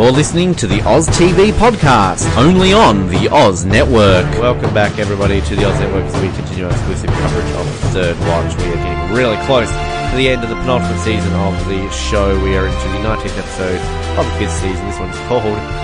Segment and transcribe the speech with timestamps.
[0.00, 4.24] You're listening to the Oz TV podcast, only on the Oz Network.
[4.40, 8.18] Welcome back, everybody, to the Oz Network as we continue our exclusive coverage of Third
[8.20, 8.56] Watch.
[8.56, 12.42] We are getting really close to the end of the penultimate season of the show.
[12.42, 13.78] We are into the 19th episode
[14.18, 14.86] of the fifth season.
[14.86, 15.42] This one's called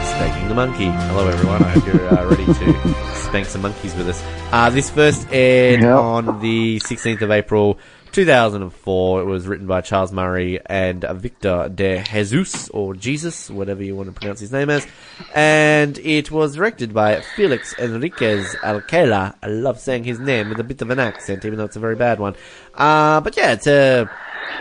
[0.09, 0.87] Spanking the Monkey.
[0.87, 1.63] Hello, everyone.
[1.63, 4.25] I hope you're uh, ready to spank some monkeys with us.
[4.51, 5.95] Uh, this first aired Yep.
[5.99, 7.79] on the 16th of April
[8.17, 9.21] 2004.
[9.21, 14.09] It was written by Charles Murray and Victor de Jesus, or Jesus, whatever you want
[14.09, 14.87] to pronounce his name as.
[15.35, 19.35] And it was directed by Felix Enriquez Alcala.
[19.43, 21.81] I love saying his name with a bit of an accent, even though it's a
[21.81, 22.37] very bad one.
[22.75, 24.09] Uh, but yeah, it's a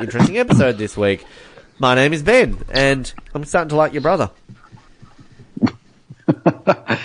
[0.02, 1.24] interesting episode this week.
[1.80, 4.32] My name is Ben, and I'm starting to like your brother.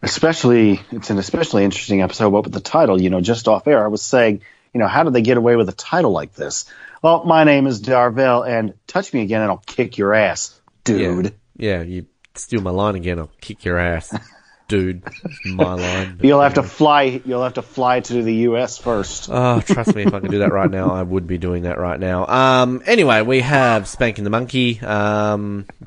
[0.00, 3.84] especially it's an especially interesting episode what with the title you know just off air
[3.84, 4.40] i was saying
[4.74, 6.64] you know how did they get away with a title like this
[7.02, 11.34] well my name is darvell and touch me again and i'll kick your ass dude
[11.56, 14.10] Yeah, yeah you steal my line again, I'll kick your ass.
[14.66, 15.02] Dude,
[15.44, 16.18] my line.
[16.22, 20.04] you'll have to fly you'll have to fly to the us first Oh, trust me,
[20.04, 22.24] if I could do that right now, I would be doing that right now.
[22.26, 24.80] Um, anyway, we have Spanking the Monkey.
[24.80, 25.66] Um,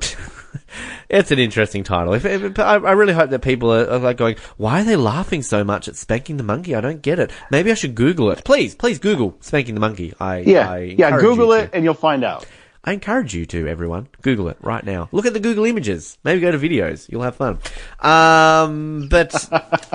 [1.08, 2.14] it's an interesting title.
[2.14, 4.96] If, if, I, I really hope that people are, are like going, why are they
[4.96, 6.74] laughing so much at Spanking the Monkey?
[6.74, 7.30] I don't get it.
[7.50, 8.44] Maybe I should Google it.
[8.44, 10.14] Please, please Google Spanking the Monkey.
[10.18, 11.74] I, yeah I yeah google it to.
[11.74, 12.46] and you'll find out
[12.86, 14.06] I encourage you to, everyone.
[14.22, 15.08] Google it right now.
[15.10, 16.18] Look at the Google images.
[16.22, 17.08] Maybe go to videos.
[17.08, 17.58] You'll have fun.
[17.98, 19.34] Um, but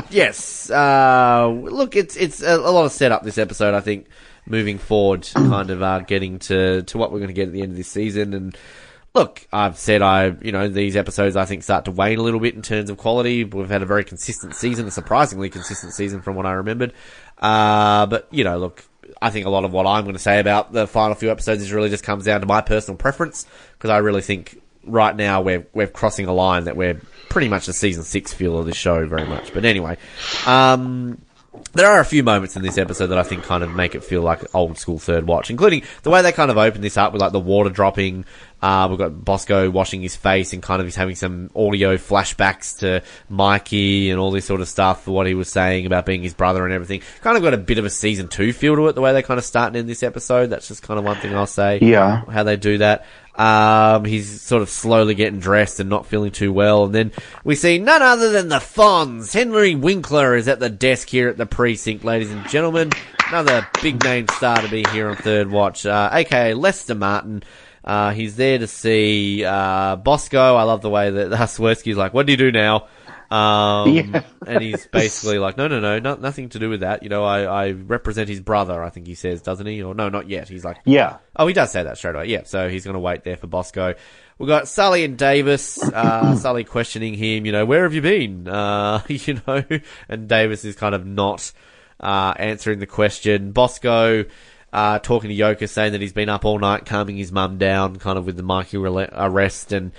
[0.09, 4.07] yes, uh, look, it's, it's a, a lot of setup this episode, I think,
[4.45, 7.61] moving forward, kind of, uh, getting to, to what we're going to get at the
[7.61, 8.33] end of this season.
[8.33, 8.57] And
[9.13, 12.39] look, I've said I, you know, these episodes I think start to wane a little
[12.39, 13.43] bit in terms of quality.
[13.43, 16.93] We've had a very consistent season, a surprisingly consistent season from what I remembered.
[17.37, 18.83] Uh, but, you know, look,
[19.21, 21.61] I think a lot of what I'm going to say about the final few episodes
[21.61, 25.41] is really just comes down to my personal preference because I really think right now
[25.41, 28.73] we're we're crossing a line that we're pretty much the season six feel of the
[28.73, 29.53] show very much.
[29.53, 29.97] But anyway,
[30.47, 31.21] um,
[31.73, 34.03] there are a few moments in this episode that I think kind of make it
[34.03, 37.13] feel like old school third watch, including the way they kind of open this up
[37.13, 38.25] with like the water dropping.
[38.61, 42.79] Uh, we've got Bosco washing his face and kind of he's having some audio flashbacks
[42.79, 46.21] to Mikey and all this sort of stuff for what he was saying about being
[46.21, 47.01] his brother and everything.
[47.21, 49.23] Kind of got a bit of a season two feel to it, the way they
[49.23, 50.47] kind of start and end this episode.
[50.47, 51.79] That's just kind of one thing I'll say.
[51.81, 52.23] Yeah.
[52.25, 53.05] How they do that.
[53.35, 56.85] Um, he's sort of slowly getting dressed and not feeling too well.
[56.85, 57.11] And then
[57.43, 59.33] we see none other than the Fonz.
[59.33, 62.91] Henry Winkler is at the desk here at the precinct, ladies and gentlemen.
[63.29, 67.43] Another big name star to be here on Third Watch, uh, aka Lester Martin.
[67.83, 70.55] Uh, he's there to see, uh, Bosco.
[70.55, 72.87] I love the way that Swersky's like, what do you do now?
[73.31, 74.23] Um, Yeah.
[74.45, 77.01] and he's basically like, no, no, no, not, nothing to do with that.
[77.01, 79.81] You know, I, I represent his brother, I think he says, doesn't he?
[79.81, 80.49] Or no, not yet.
[80.49, 82.25] He's like, yeah Oh, he does say that straight away.
[82.27, 83.95] Yeah, so he's going to wait there for Bosco.
[84.37, 85.81] We've got Sully and Davis.
[85.81, 88.47] Uh, Sully questioning him, you know, where have you been?
[88.49, 89.63] Uh, you know,
[90.09, 91.51] and Davis is kind of not
[92.01, 93.53] uh, answering the question.
[93.53, 94.25] Bosco
[94.73, 97.97] uh, talking to Yoka, saying that he's been up all night calming his mum down,
[97.97, 99.91] kind of with the Mikey arrest and.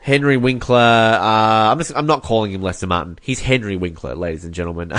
[0.00, 3.18] Henry Winkler, uh, I'm just, I'm not calling him Lester Martin.
[3.22, 4.92] He's Henry Winkler, ladies and gentlemen.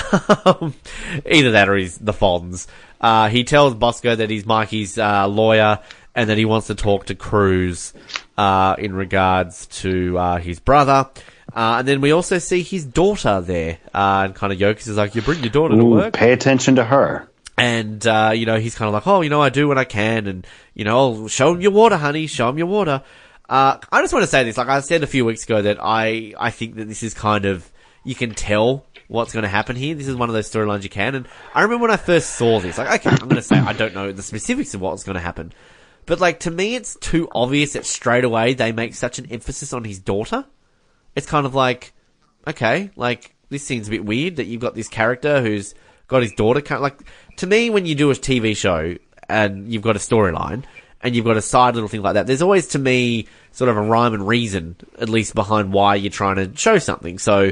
[0.43, 0.73] Um,
[1.29, 2.65] Either that or he's the Fonz.
[2.99, 5.77] Uh, he tells Bosco that he's Mikey's, uh, lawyer
[6.15, 7.93] and that he wants to talk to Cruz,
[8.35, 11.07] uh, in regards to, uh, his brother.
[11.55, 14.97] Uh, and then we also see his daughter there, uh, and kind of Yokas is
[14.97, 16.13] like, you bring your daughter to work?
[16.15, 19.41] pay attention to her And, uh, you know, he's kind of like, oh, you know,
[19.41, 20.27] I do when I can.
[20.27, 22.27] And, you know, I'll show him your water, honey.
[22.27, 23.01] Show him your water.
[23.47, 24.57] Uh, I just want to say this.
[24.57, 27.45] Like I said a few weeks ago that I, I think that this is kind
[27.45, 27.71] of,
[28.03, 29.95] you can tell what's going to happen here.
[29.95, 31.15] This is one of those storylines you can.
[31.15, 33.73] And I remember when I first saw this, like, okay, I'm going to say I
[33.73, 35.53] don't know the specifics of what's going to happen.
[36.05, 39.73] But like, to me, it's too obvious that straight away they make such an emphasis
[39.73, 40.45] on his daughter.
[41.15, 41.93] It's kind of like,
[42.47, 45.73] okay, like this seems a bit weird that you've got this character who's
[46.07, 46.61] got his daughter.
[46.61, 46.99] kind Like
[47.37, 48.95] to me, when you do a TV show
[49.27, 50.63] and you've got a storyline
[51.01, 53.77] and you've got a side little thing like that, there's always to me sort of
[53.77, 57.17] a rhyme and reason, at least behind why you're trying to show something.
[57.19, 57.51] So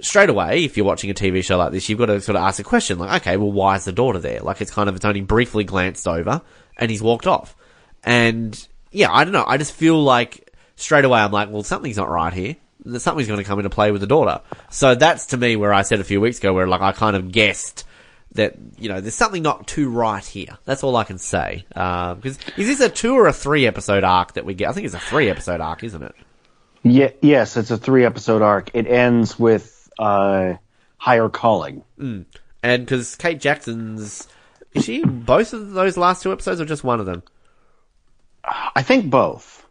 [0.00, 2.42] straight away, if you're watching a TV show like this, you've got to sort of
[2.42, 4.40] ask a question like, okay, well, why is the daughter there?
[4.40, 6.42] Like it's kind of it's only briefly glanced over
[6.76, 7.56] and he's walked off.
[8.02, 9.44] And yeah, I don't know.
[9.46, 12.56] I just feel like straight away I'm like, well, something's not right here.
[12.98, 14.42] Something's going to come into play with the daughter.
[14.70, 17.16] So that's to me where I said a few weeks ago where like I kind
[17.16, 17.84] of guessed
[18.34, 20.58] that, you know, there's something not too right here.
[20.64, 21.64] That's all I can say.
[21.74, 24.68] Um, cause is this a two or a three episode arc that we get?
[24.68, 26.14] I think it's a three episode arc, isn't it?
[26.82, 30.52] yeah, yes it's a three episode arc it ends with uh
[30.98, 32.26] higher calling And
[32.84, 34.28] because Kate Jackson's,
[34.74, 37.22] is she in both of those last two episodes or just one of them?
[38.76, 39.66] i think both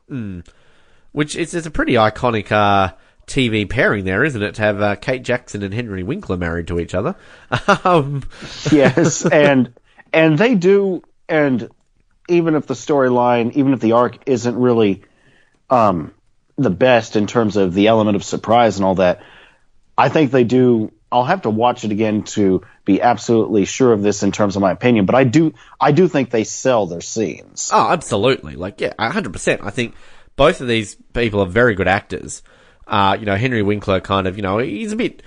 [1.11, 2.91] which is, is a pretty iconic uh,
[3.27, 4.55] TV pairing there, isn't it?
[4.55, 7.15] To have uh, Kate Jackson and Henry Winkler married to each other.
[7.83, 8.23] um,
[8.71, 9.73] yes, and
[10.11, 11.69] and they do, and
[12.27, 15.03] even if the storyline, even if the arc isn't really
[15.69, 16.13] um,
[16.57, 19.21] the best in terms of the element of surprise and all that,
[19.97, 20.91] I think they do.
[21.11, 24.63] I'll have to watch it again to be absolutely sure of this in terms of
[24.63, 27.69] my opinion, but I do, I do think they sell their scenes.
[27.71, 28.55] Oh, absolutely.
[28.55, 29.61] Like, yeah, hundred percent.
[29.63, 29.93] I think
[30.35, 32.41] both of these people are very good actors.
[32.85, 35.23] Uh, you know, Henry Winkler kind of, you know, he's a bit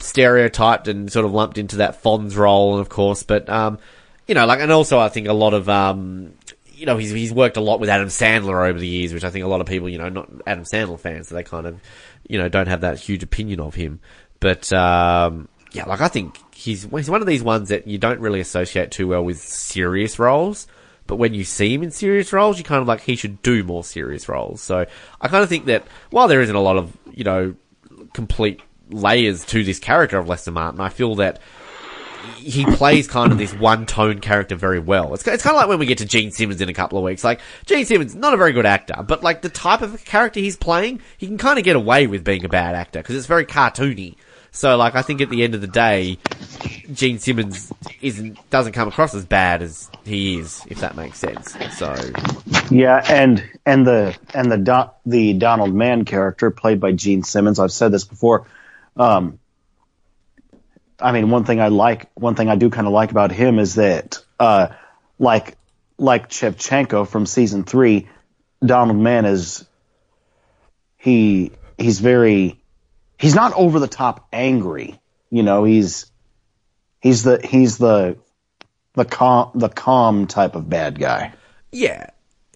[0.00, 3.78] stereotyped and sort of lumped into that Fonz role, of course, but, um,
[4.26, 6.34] you know, like, and also I think a lot of, um,
[6.74, 9.30] you know, he's, he's worked a lot with Adam Sandler over the years, which I
[9.30, 11.80] think a lot of people, you know, not Adam Sandler fans, so they kind of,
[12.26, 14.00] you know, don't have that huge opinion of him.
[14.40, 18.18] But, um, yeah, like I think he's, he's one of these ones that you don't
[18.18, 20.66] really associate too well with serious roles.
[21.06, 23.64] But when you see him in serious roles, you kind of like, he should do
[23.64, 24.62] more serious roles.
[24.62, 24.86] So
[25.20, 27.54] I kind of think that while there isn't a lot of, you know,
[28.12, 31.40] complete layers to this character of Lester Martin, I feel that
[32.36, 35.12] he plays kind of this one tone character very well.
[35.14, 37.04] It's, it's kind of like when we get to Gene Simmons in a couple of
[37.04, 37.24] weeks.
[37.24, 40.56] Like, Gene Simmons, not a very good actor, but like the type of character he's
[40.56, 43.44] playing, he can kind of get away with being a bad actor because it's very
[43.44, 44.16] cartoony.
[44.52, 46.18] So like, I think at the end of the day,
[46.92, 47.72] Gene Simmons
[48.02, 51.56] isn't, doesn't come across as bad as he is, if that makes sense.
[51.76, 51.94] So.
[52.70, 57.58] Yeah, and and the and the Do- the Donald Mann character played by Gene Simmons.
[57.58, 58.46] I've said this before.
[58.96, 59.38] Um,
[61.00, 63.58] I mean, one thing I like, one thing I do kind of like about him
[63.58, 64.68] is that, uh,
[65.18, 65.56] like
[65.98, 68.08] like Chevchenko from season three,
[68.64, 69.64] Donald Mann is
[70.98, 72.61] he he's very
[73.22, 75.00] he's not over the top angry.
[75.30, 76.10] You know, he's
[77.00, 78.18] he's the he's the
[78.92, 81.32] the calm the calm type of bad guy.
[81.70, 82.10] Yeah.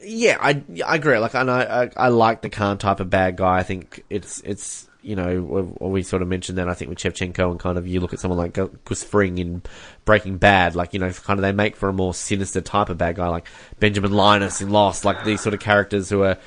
[0.08, 1.18] Yeah, I, I agree.
[1.18, 3.56] Like, and I, I, I like the calm type of bad guy.
[3.56, 6.98] I think it's, it's, you know, we, we sort of mentioned that I think with
[6.98, 8.52] Chevchenko and kind of you look at someone like
[8.84, 9.62] Gus Fring in
[10.04, 12.98] Breaking Bad, like, you know, kind of they make for a more sinister type of
[12.98, 13.48] bad guy, like
[13.80, 16.38] Benjamin Linus in Lost, like these sort of characters who are,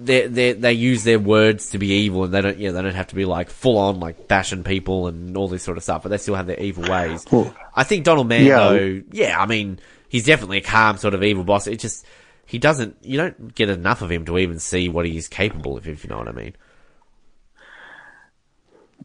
[0.00, 2.94] they they they use their words to be evil, and they don't yeah they don't
[2.94, 6.02] have to be like full on like bashing people and all this sort of stuff,
[6.02, 7.24] but they still have their evil ways.
[7.30, 8.58] Well, I think Donald Mann yeah.
[8.58, 9.78] though, yeah, I mean
[10.08, 11.66] he's definitely a calm sort of evil boss.
[11.66, 12.06] It just
[12.46, 15.76] he doesn't you don't get enough of him to even see what he is capable
[15.76, 16.54] of, if you know what I mean.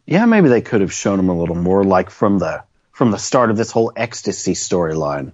[0.06, 3.18] Yeah, maybe they could have shown him a little more, like from the from the
[3.18, 5.32] start of this whole ecstasy storyline.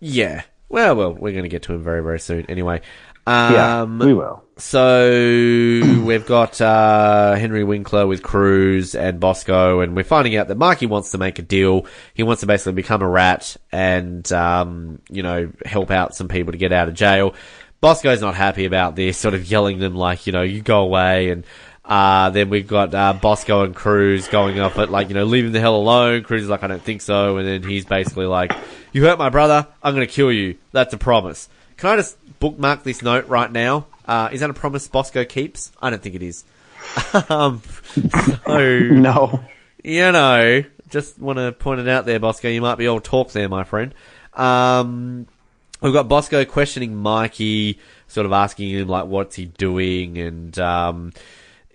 [0.00, 0.42] Yeah.
[0.68, 2.46] Well, well, we're going to get to him very, very soon.
[2.48, 2.82] Anyway,
[3.26, 4.44] Yeah, um, we will.
[4.60, 5.08] So
[6.04, 10.86] we've got uh, Henry Winkler with Cruz and Bosco, and we're finding out that Mikey
[10.86, 11.86] wants to make a deal.
[12.12, 16.50] He wants to basically become a rat and um, you know help out some people
[16.50, 17.36] to get out of jail.
[17.80, 21.30] Bosco's not happy about this, sort of yelling them like you know you go away
[21.30, 21.44] and.
[21.84, 25.46] Uh, then we've got, uh, Bosco and Cruz going off at like, you know, leave
[25.46, 26.22] him the hell alone.
[26.22, 27.38] Cruz is like, I don't think so.
[27.38, 28.52] And then he's basically like,
[28.92, 30.58] you hurt my brother, I'm gonna kill you.
[30.72, 31.48] That's a promise.
[31.78, 33.86] Can I just bookmark this note right now?
[34.04, 35.70] Uh, is that a promise Bosco keeps?
[35.80, 36.44] I don't think it is.
[37.30, 37.62] um,
[38.44, 39.44] so, No.
[39.84, 42.48] you know, just want to point it out there, Bosco.
[42.48, 43.94] You might be all talk there, my friend.
[44.34, 45.26] Um,
[45.80, 51.12] we've got Bosco questioning Mikey, sort of asking him like, what's he doing, and um,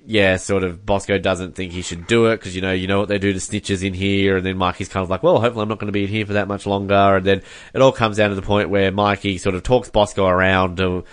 [0.06, 3.00] yeah, sort of Bosco doesn't think he should do it because you know you know
[3.00, 5.64] what they do to snitches in here, and then Mikey's kind of like, well, hopefully
[5.64, 7.42] I'm not going to be in here for that much longer, and then
[7.74, 11.06] it all comes down to the point where Mikey sort of talks Bosco around of,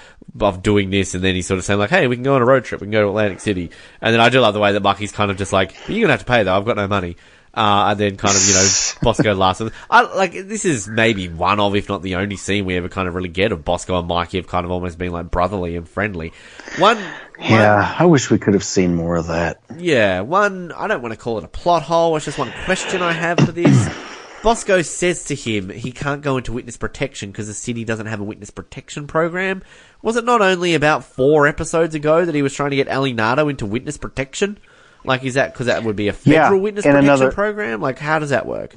[0.63, 2.47] doing this, and then he's sort of saying like, hey, we can go on a
[2.47, 3.71] road trip, we can go to Atlantic City,
[4.01, 6.13] and then I do love the way that Mikey's kind of just like, you're gonna
[6.13, 7.17] have to pay though, I've got no money.
[7.53, 8.69] Uh, and then kind of, you know,
[9.03, 9.61] Bosco laughs.
[9.91, 13.09] I, like, this is maybe one of, if not the only scene we ever kind
[13.09, 15.89] of really get of Bosco and Mikey have kind of almost been like brotherly and
[15.89, 16.33] friendly.
[16.79, 16.99] One,
[17.41, 19.61] Yeah, I wish we could have seen more of that.
[19.79, 23.03] yeah, one, I don't want to call it a plot hole, it's just one question
[23.03, 23.89] I have for this.
[24.43, 28.21] Bosco says to him he can't go into witness protection because the city doesn't have
[28.21, 29.63] a witness protection program.
[30.01, 33.13] Was it not only about four episodes ago that he was trying to get Ali
[33.13, 34.57] Nardo into witness protection?
[35.05, 37.81] Like, is that because that would be a Yeah, federal witness protection another- program?
[37.81, 38.75] Like, how does that work?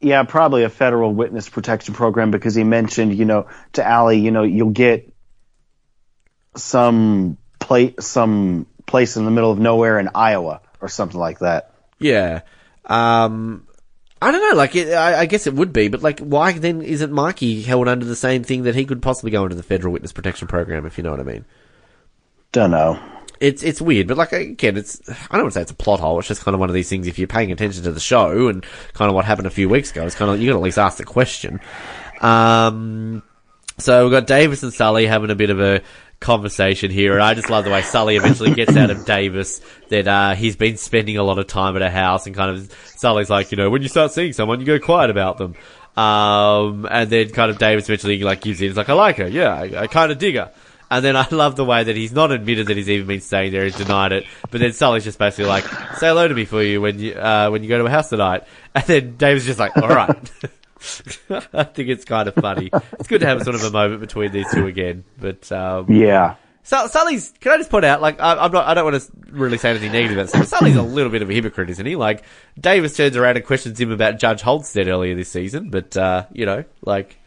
[0.00, 4.30] Yeah, probably a federal witness protection program because he mentioned, you know, to Ali, you
[4.30, 5.10] know, you'll get
[6.56, 11.72] some place, some place in the middle of nowhere in Iowa or something like that.
[11.98, 12.42] Yeah.
[12.84, 13.66] Um,
[14.20, 16.82] I don't know, like, it, I, I guess it would be, but like, why then
[16.82, 19.92] isn't Mikey held under the same thing that he could possibly go into the federal
[19.92, 21.44] witness protection program, if you know what I mean?
[22.52, 23.00] Don't know.
[23.44, 26.00] It's it's weird, but like again, it's I don't want to say it's a plot
[26.00, 26.18] hole.
[26.18, 27.06] It's just kind of one of these things.
[27.06, 29.90] If you're paying attention to the show and kind of what happened a few weeks
[29.90, 31.60] ago, it's kind of you got to at least ask the question.
[32.20, 33.22] Um,
[33.78, 35.82] so we've got Davis and Sully having a bit of a
[36.20, 39.60] conversation here, and I just love the way Sully eventually gets out of Davis
[39.90, 42.72] that uh, he's been spending a lot of time at her house, and kind of
[42.96, 45.54] Sully's like, you know, when you start seeing someone, you go quiet about them.
[45.96, 48.68] Um, and then kind of Davis eventually like gives in.
[48.68, 49.28] He's like, I like her.
[49.28, 50.50] Yeah, I, I kind of dig her.
[50.90, 53.52] And then I love the way that he's not admitted that he's even been staying
[53.52, 53.64] there.
[53.64, 54.24] He's denied it.
[54.50, 55.64] But then Sully's just basically like,
[55.96, 58.08] say hello to me for you when you, uh, when you go to a house
[58.10, 58.44] tonight.
[58.76, 60.10] And then David's just like, alright.
[61.30, 62.70] I think it's kind of funny.
[62.98, 65.04] It's good to have sort of a moment between these two again.
[65.18, 66.34] But, um, Yeah.
[66.64, 69.12] Su- Sully's, can I just point out, like, I, I'm not, I don't want to
[69.30, 70.46] really say anything negative about Sully.
[70.46, 71.94] Sully's a little bit of a hypocrite, isn't he?
[71.94, 72.24] Like,
[72.58, 76.46] Davis turns around and questions him about Judge Holstead earlier this season, but, uh, you
[76.46, 77.18] know, like,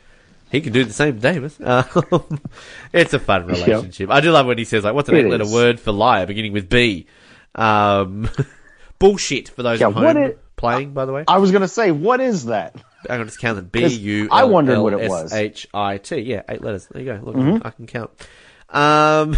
[0.52, 1.58] he can do the same to Davis.
[1.64, 1.86] Um,
[2.94, 4.10] it's a fun relationship.
[4.10, 6.26] I do love when he says, like, what's an It eight letter word for liar
[6.26, 7.08] beginning with B?
[7.56, 8.30] Um,
[9.00, 11.24] bullshit for those Yeah, at home it- playing, by the way.
[11.28, 12.76] I was gonna say, what is that?
[13.10, 13.68] I'm going to just count them.
[13.72, 15.32] B U I wondered what it was.
[15.32, 16.18] H I T.
[16.18, 16.88] Yeah, eight letters.
[16.88, 17.20] There you go.
[17.24, 17.66] Look, Mm-hmm.
[17.66, 18.10] I can count.
[18.70, 19.38] Um,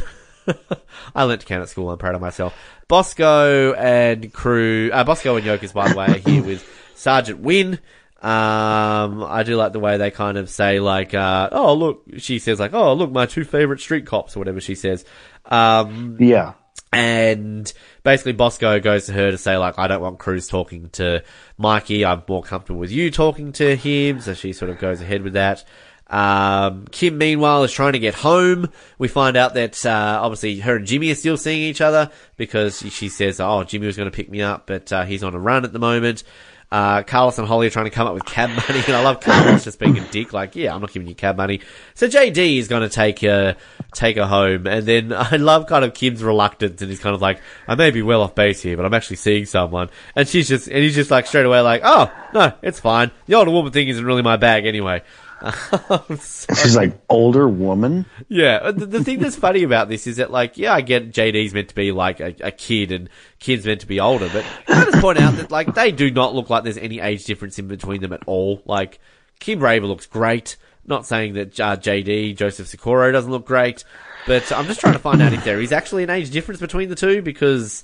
[1.13, 1.91] I learnt to count at school.
[1.91, 2.55] I'm proud of myself.
[2.87, 4.89] Bosco and crew.
[4.91, 7.79] Uh, Bosco and Yokas, by the way, are here with Sergeant Wynn.
[8.21, 12.39] Um, I do like the way they kind of say like, uh, oh look, she
[12.39, 15.05] says like, oh look, my two favorite street cops or whatever she says.
[15.45, 16.53] Um, Yeah.
[16.91, 17.71] and
[18.03, 21.23] basically Bosco goes to her to say like, I don't want Cruz talking to
[21.57, 22.03] Mikey.
[22.05, 24.19] I'm more comfortable with you talking to him.
[24.19, 25.63] So she sort of goes ahead with that.
[26.07, 28.69] Um, Kim meanwhile is trying to get home.
[28.97, 32.79] We find out that, uh, obviously her and Jimmy are still seeing each other because
[32.79, 35.39] she says, oh, Jimmy was going to pick me up, but, uh, he's on a
[35.39, 36.23] run at the moment.
[36.71, 39.21] Uh, Carlos and Holly are trying to come up with cab money, and I love
[39.21, 41.61] Carlos just being a dick, like, yeah, I'm not giving you cab money.
[41.95, 43.55] So JD is going to take her,
[43.93, 47.21] take her home, and then I love kind of Kim's reluctance, and he's kind of
[47.21, 50.47] like, I may be well off base here, but I'm actually seeing someone, and she's
[50.47, 53.09] just, and he's just like straight away like, oh, no, it's fine.
[53.25, 55.01] The older woman thing isn't really my bag anyway.
[56.09, 58.05] She's like older woman.
[58.27, 61.53] yeah, the, the thing that's funny about this is that, like, yeah, I get JD's
[61.53, 64.85] meant to be like a, a kid and kid's meant to be older, but I
[64.85, 67.67] just point out that, like, they do not look like there's any age difference in
[67.67, 68.61] between them at all.
[68.65, 68.99] Like,
[69.39, 70.57] Kim Raver looks great.
[70.85, 73.83] Not saying that uh, JD, Joseph Sikora, doesn't look great,
[74.25, 76.89] but I'm just trying to find out if there is actually an age difference between
[76.89, 77.83] the two because,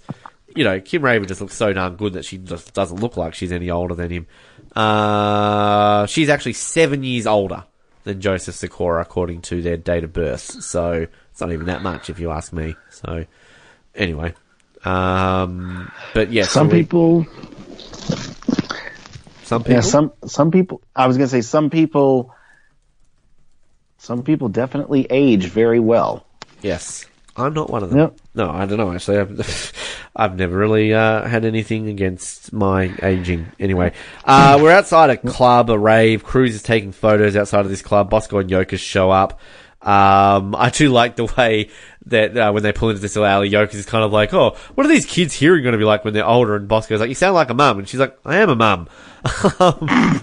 [0.55, 3.35] you know, Kim Raver just looks so darn good that she just doesn't look like
[3.35, 4.27] she's any older than him.
[4.75, 7.63] Uh, she's actually seven years older
[8.03, 10.41] than Joseph Sikora according to their date of birth.
[10.63, 12.75] So it's not even that much if you ask me.
[12.89, 13.25] So
[13.95, 14.33] anyway.
[14.83, 17.25] Um, but yeah, Some so we- people,
[19.43, 20.81] some people, yeah, some some people.
[20.95, 22.31] I was gonna say some people.
[23.97, 26.25] Some people definitely age very well.
[26.61, 27.05] yes.
[27.37, 27.99] I'm not one of them.
[27.99, 28.17] Yep.
[28.35, 28.93] No, I don't know.
[28.93, 29.73] Actually, I've,
[30.15, 33.47] I've never really uh, had anything against my aging.
[33.59, 36.23] Anyway, uh, we're outside a club, a rave.
[36.23, 38.09] Cruz is taking photos outside of this club.
[38.09, 39.39] Bosco and Yokas show up.
[39.81, 41.69] Um, I do like the way
[42.07, 44.55] that uh, when they pull into this little alley, Yokas is kind of like, "Oh,
[44.73, 47.09] what are these kids here going to be like when they're older?" And Bosco's like,
[47.09, 48.87] "You sound like a mum," and she's like, "I am a mum."
[49.59, 49.87] Um,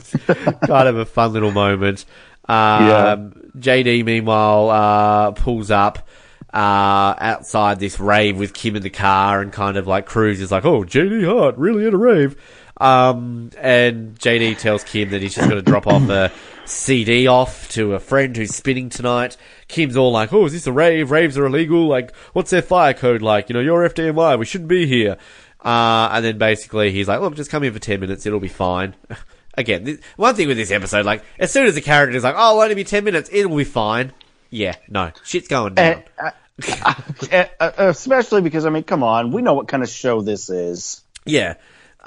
[0.66, 2.04] kind of a fun little moment.
[2.48, 6.08] Um, JD, meanwhile, uh, pulls up
[6.52, 10.52] uh, outside this rave with Kim in the car and kind of like Cruz is
[10.52, 12.36] like, oh, JD Hart, really at a rave.
[12.78, 16.32] Um, and JD tells Kim that he's just going to drop off a
[16.64, 19.36] CD off to a friend who's spinning tonight.
[19.68, 21.10] Kim's all like, oh, is this a rave?
[21.10, 21.86] Raves are illegal.
[21.86, 23.48] Like, what's their fire code like?
[23.48, 24.38] You know, you're FDNY.
[24.38, 25.16] We shouldn't be here.
[25.64, 28.26] Uh, and then basically he's like, look, just come here for 10 minutes.
[28.26, 28.94] It'll be fine.
[29.54, 32.34] Again, this, one thing with this episode, like, as soon as the character is like,
[32.36, 34.12] oh, it'll only be 10 minutes, it'll be fine.
[34.48, 36.02] Yeah, no, shit's going down.
[36.18, 36.30] Uh, uh, uh,
[37.30, 41.02] especially because I mean, come on, we know what kind of show this is.
[41.24, 41.54] yeah.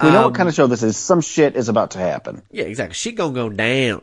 [0.04, 0.98] We know Um, what kind of show this is.
[0.98, 2.42] Some shit is about to happen.
[2.52, 2.96] Yeah, exactly.
[2.96, 4.02] Shit gonna go down.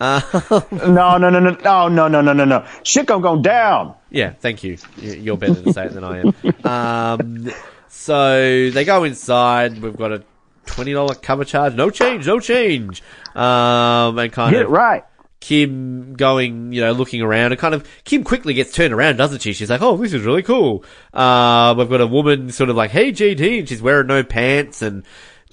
[0.00, 0.20] Uh,
[0.72, 2.66] No, no, no, no, no, no, no, no, no, no.
[2.82, 3.94] Shit gonna go down.
[4.10, 4.78] yeah, thank you.
[4.96, 6.64] You- You're better to say it than I am.
[6.64, 7.50] Um,
[7.88, 9.82] so they go inside.
[9.82, 10.22] We've got a
[10.64, 11.74] twenty dollar cover charge.
[11.74, 12.26] No change.
[12.26, 13.02] No change.
[13.34, 15.04] Um, and kind Get of it right.
[15.44, 19.42] Kim going, you know, looking around and kind of, Kim quickly gets turned around, doesn't
[19.42, 19.52] she?
[19.52, 20.82] She's like, oh, this is really cool.
[21.12, 24.80] Uh, we've got a woman sort of like, hey, JD, and she's wearing no pants
[24.80, 25.04] and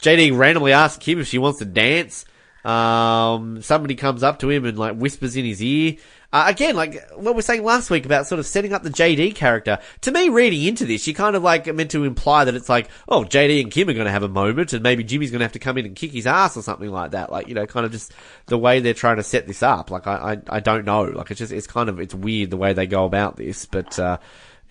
[0.01, 2.23] JD randomly asks Kim if she wants to dance.
[2.63, 5.97] Um, somebody comes up to him and like whispers in his ear.
[6.33, 8.89] Uh, again, like what we were saying last week about sort of setting up the
[8.89, 9.79] JD character.
[10.01, 12.89] To me, reading into this, you kind of like meant to imply that it's like,
[13.09, 15.45] oh, JD and Kim are going to have a moment, and maybe Jimmy's going to
[15.45, 17.31] have to come in and kick his ass or something like that.
[17.31, 18.13] Like, you know, kind of just
[18.45, 19.91] the way they're trying to set this up.
[19.91, 21.03] Like, I, I, I don't know.
[21.03, 23.99] Like, it's just, it's kind of, it's weird the way they go about this, but,
[23.99, 24.17] uh,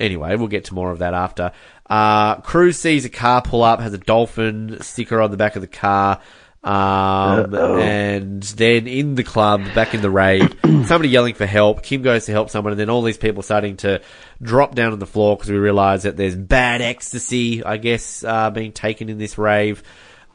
[0.00, 1.52] Anyway, we'll get to more of that after.
[1.88, 5.60] Uh, Cruz sees a car pull up, has a dolphin sticker on the back of
[5.60, 6.22] the car.
[6.62, 11.82] Um, and then in the club, back in the rave, somebody yelling for help.
[11.82, 14.02] Kim goes to help someone, and then all these people starting to
[14.42, 18.50] drop down on the floor because we realise that there's bad ecstasy, I guess, uh,
[18.50, 19.82] being taken in this rave.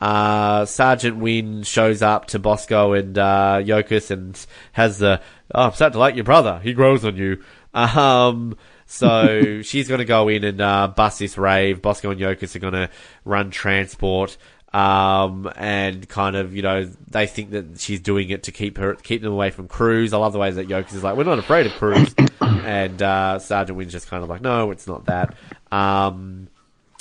[0.01, 5.21] Uh, Sergeant Wynn shows up to Bosco and uh, Yokas and has the,
[5.53, 6.59] oh, I'm starting to like your brother.
[6.61, 7.43] He grows on you.
[7.73, 11.81] Um, so she's going to go in and uh, bust this rave.
[11.81, 12.89] Bosco and Yokas are going to
[13.23, 14.37] run transport.
[14.75, 18.95] Um, and kind of, you know, they think that she's doing it to keep her,
[18.95, 20.11] keep them away from Cruz.
[20.11, 22.13] I love the way that Yokas is like, we're not afraid of Cruz.
[22.41, 25.33] and, uh, Sergeant Wynn's just kind of like, no, it's not that.
[25.71, 26.49] Um,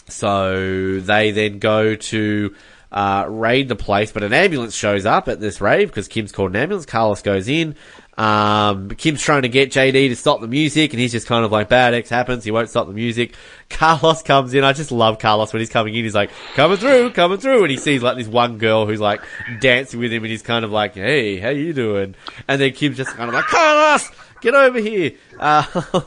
[0.09, 2.55] so they then go to,
[2.93, 6.51] uh, raid the place, but an ambulance shows up at this rave because Kim's called
[6.51, 6.87] an ambulance.
[6.87, 7.75] Carlos goes in.
[8.17, 11.51] Um, Kim's trying to get JD to stop the music, and he's just kind of
[11.51, 13.35] like, bad X happens, he won't stop the music.
[13.69, 17.11] Carlos comes in, I just love Carlos when he's coming in, he's like, coming through,
[17.11, 19.21] coming through, and he sees like this one girl who's like
[19.61, 22.15] dancing with him, and he's kind of like, hey, how you doing?
[22.47, 24.09] And then Kim's just kind of like, Carlos,
[24.41, 25.13] get over here.
[25.39, 25.63] Uh,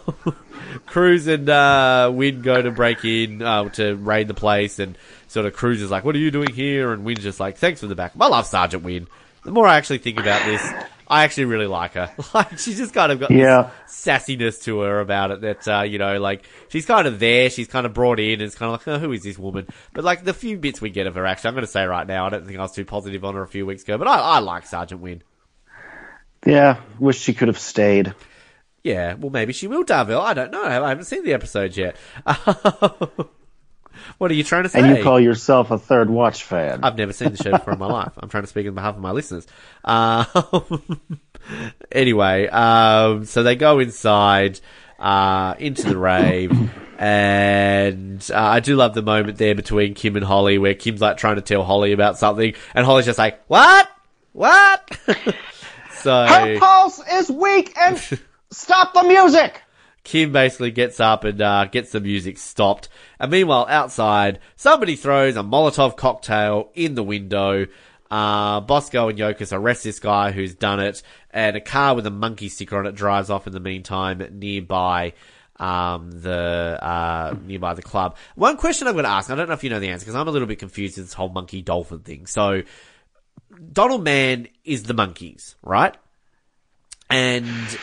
[0.85, 4.97] Cruz and, uh, Wynn go to break in, uh, to raid the place, and
[5.27, 6.93] sort of Cruz is like, what are you doing here?
[6.93, 8.13] And Wynn's just like, thanks for the back.
[8.17, 9.07] I love Sergeant Wynn.
[9.43, 10.61] The more I actually think about this,
[11.09, 12.11] I actually really like her.
[12.33, 13.69] Like she's just kind of got Yeah.
[13.85, 17.49] this sassiness to her about it that uh, you know, like she's kind of there.
[17.49, 18.33] She's kind of brought in.
[18.33, 19.67] And it's kind of like, oh, who is this woman?
[19.93, 22.05] But like the few bits we get of her, actually, I'm going to say right
[22.05, 24.07] now, I don't think I was too positive on her a few weeks ago, but
[24.07, 25.23] I, I like Sergeant Wynn.
[26.45, 28.13] Yeah, wish she could have stayed.
[28.83, 30.21] Yeah, well, maybe she will, Darville.
[30.21, 30.63] I don't know.
[30.63, 31.95] I haven't seen the episodes yet.
[34.17, 34.79] what are you trying to say?
[34.79, 36.79] And you call yourself a third watch fan.
[36.83, 38.13] I've never seen the show before in my life.
[38.17, 39.47] I'm trying to speak on behalf of my listeners.
[39.83, 41.01] Um,
[41.91, 44.59] anyway, um, so they go inside,
[44.99, 50.25] uh, into the rave, and uh, I do love the moment there between Kim and
[50.25, 53.89] Holly where Kim's like trying to tell Holly about something, and Holly's just like, what?
[54.33, 54.97] What?
[55.93, 56.25] so.
[56.25, 57.99] Her pulse is weak and
[58.51, 59.61] stop the music!
[60.07, 62.87] Kim basically gets up and uh, gets the music stopped.
[63.19, 67.67] And meanwhile, outside, somebody throws a Molotov cocktail in the window.
[68.09, 72.09] Uh, Bosco and Yokas arrest this guy who's done it, and a car with a
[72.09, 75.11] monkey sticker on it drives off in the meantime nearby
[75.57, 78.15] um, the uh, nearby the club.
[78.35, 80.15] One question I'm going to ask, I don't know if you know the answer because
[80.15, 82.27] I'm a little bit confused with this whole monkey dolphin thing.
[82.27, 82.63] So,
[83.73, 85.97] Donald Mann is the monkeys, right?
[87.09, 87.77] And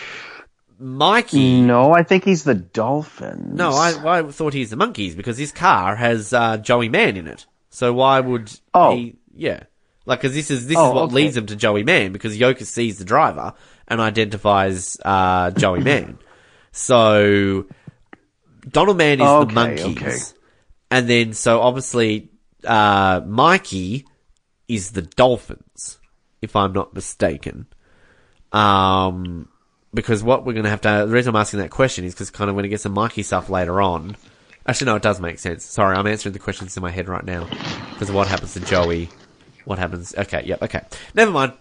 [0.79, 1.61] Mikey.
[1.61, 3.55] No, I think he's the Dolphins.
[3.57, 7.27] No, I, I thought he's the monkeys because his car has uh, Joey Mann in
[7.27, 7.47] it.
[7.71, 8.95] So why would Oh.
[8.95, 9.17] he?
[9.37, 9.65] Yeah,
[10.07, 11.15] like because this is this Oh, is what okay.
[11.15, 13.55] leads him to Joey Mann because Yoka sees the driver
[13.89, 16.19] and identifies uh, Joey Man.
[16.73, 17.67] So
[18.69, 20.19] Donald Mann is Okay, the monkeys, okay.
[20.91, 22.31] and then so obviously
[22.65, 24.07] uh, Mikey
[24.69, 25.99] is the Dolphins,
[26.43, 27.67] if I'm not mistaken.
[28.53, 29.49] Um,
[29.95, 32.31] because what we're going to have to, the reason I'm asking that question is because
[32.31, 34.17] kind of when it gets to Mikey stuff later on.
[34.67, 35.65] Actually, no, it does make sense.
[35.65, 37.47] Sorry, I'm answering the questions in my head right now
[37.93, 39.11] because what happens to Joey.
[39.65, 40.15] What happens?
[40.15, 40.83] Okay, yep, okay.
[41.15, 41.53] Never mind.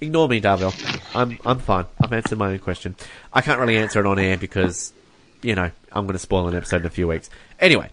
[0.00, 0.74] Ignore me, Darville.
[1.14, 1.86] I'm I'm fine.
[2.02, 2.96] I've answered my own question.
[3.32, 4.92] I can't really answer it on air because,
[5.42, 7.30] you know, I'm going to spoil an episode in a few weeks.
[7.60, 7.88] Anyway,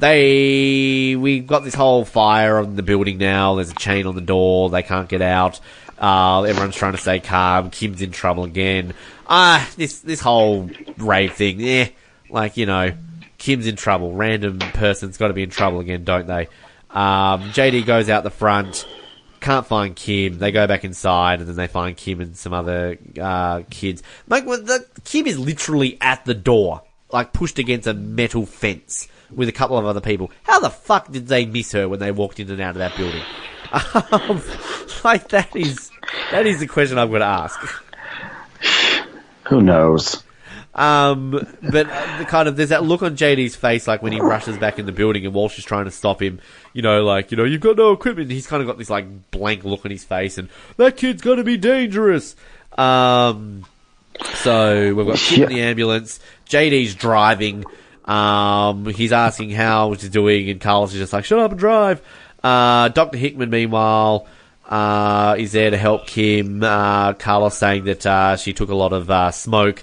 [0.00, 3.54] they we got this whole fire on the building now.
[3.54, 4.70] There's a chain on the door.
[4.70, 5.60] They can't get out.
[5.98, 7.70] Uh, everyone's trying to stay calm.
[7.70, 8.92] Kim's in trouble again.
[9.34, 10.68] Ah, this this whole
[10.98, 11.62] rave thing.
[11.62, 11.88] Eh,
[12.28, 12.92] like you know,
[13.38, 14.12] Kim's in trouble.
[14.12, 16.48] Random person's got to be in trouble again, don't they?
[16.90, 18.86] Um, JD goes out the front.
[19.40, 20.38] Can't find Kim.
[20.38, 24.02] They go back inside, and then they find Kim and some other uh, kids.
[24.28, 29.08] Like, well, the, Kim is literally at the door, like pushed against a metal fence
[29.30, 30.30] with a couple of other people.
[30.42, 32.96] How the fuck did they miss her when they walked in and out of that
[32.98, 33.22] building?
[34.12, 34.42] Um,
[35.02, 35.90] like that is
[36.30, 37.58] that is the question I'm going to ask.
[39.52, 40.22] Who knows?
[40.74, 44.20] Um, but uh, the kind of there's that look on JD's face, like when he
[44.20, 46.40] rushes back in the building and Walsh is trying to stop him.
[46.72, 48.30] You know, like you know, you've got no equipment.
[48.30, 51.44] He's kind of got this like blank look on his face, and that kid's gonna
[51.44, 52.34] be dangerous.
[52.78, 53.66] Um,
[54.36, 56.18] so we've got Kid in the ambulance.
[56.48, 57.66] JD's driving.
[58.06, 62.00] Um, he's asking how he's doing, and Carlos is just like, "Shut up and drive."
[62.42, 64.26] Uh, Doctor Hickman, meanwhile,
[64.68, 66.62] uh, is there to help Kim.
[66.62, 69.82] Uh, Carlos saying that uh, she took a lot of uh, smoke.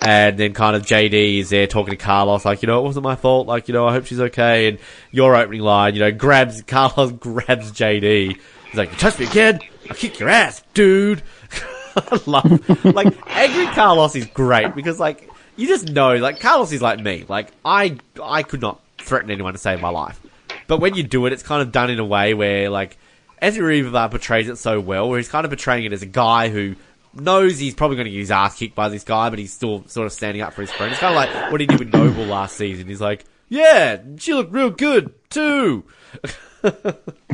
[0.00, 3.02] And then kind of JD is there talking to Carlos, like, you know, it wasn't
[3.02, 4.68] my fault, like, you know, I hope she's okay.
[4.68, 4.78] And
[5.10, 8.38] your opening line, you know, grabs, Carlos grabs JD.
[8.66, 9.58] He's like, you touch me again,
[9.90, 11.22] I'll kick your ass, dude.
[11.96, 16.80] I love, like, angry Carlos is great because, like, you just know, like, Carlos is
[16.80, 17.24] like me.
[17.28, 20.20] Like, I, I could not threaten anyone to save my life.
[20.68, 22.98] But when you do it, it's kind of done in a way where, like,
[23.40, 26.48] Anthony Ruivivar portrays it so well, where he's kind of portraying it as a guy
[26.48, 26.76] who
[27.14, 29.86] knows he's probably going to get his ass kicked by this guy, but he's still
[29.86, 30.92] sort of standing up for his friend.
[30.92, 32.86] It's kind of like what he did with Noble last season.
[32.86, 35.84] He's like, yeah, she looked real good too.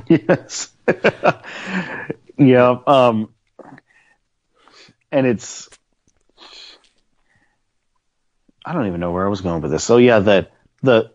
[0.09, 0.73] yes.
[2.39, 2.77] yeah.
[2.87, 3.33] Um,
[5.11, 5.69] and it's,
[8.65, 9.85] I don't even know where I was going with this.
[9.85, 10.49] So yeah, the,
[10.83, 11.11] the,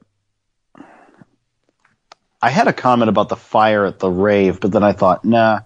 [2.41, 5.61] I had a comment about the fire at the rave, but then I thought, nah,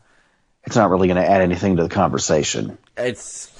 [0.63, 2.77] it's not really going to add anything to the conversation.
[2.97, 3.51] It's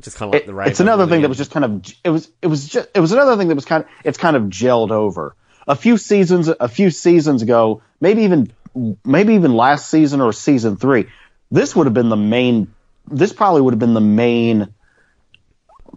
[0.00, 0.68] just kind of like It- the rave.
[0.68, 3.12] it's another thing that was just kind of it was it was just it was
[3.12, 5.36] another thing that was kind of it's kind of gelled over
[5.68, 8.50] a few seasons a few seasons ago maybe even
[9.04, 11.06] maybe even last season or season three
[11.52, 12.72] this would have been the main
[13.06, 14.74] this probably would have been the main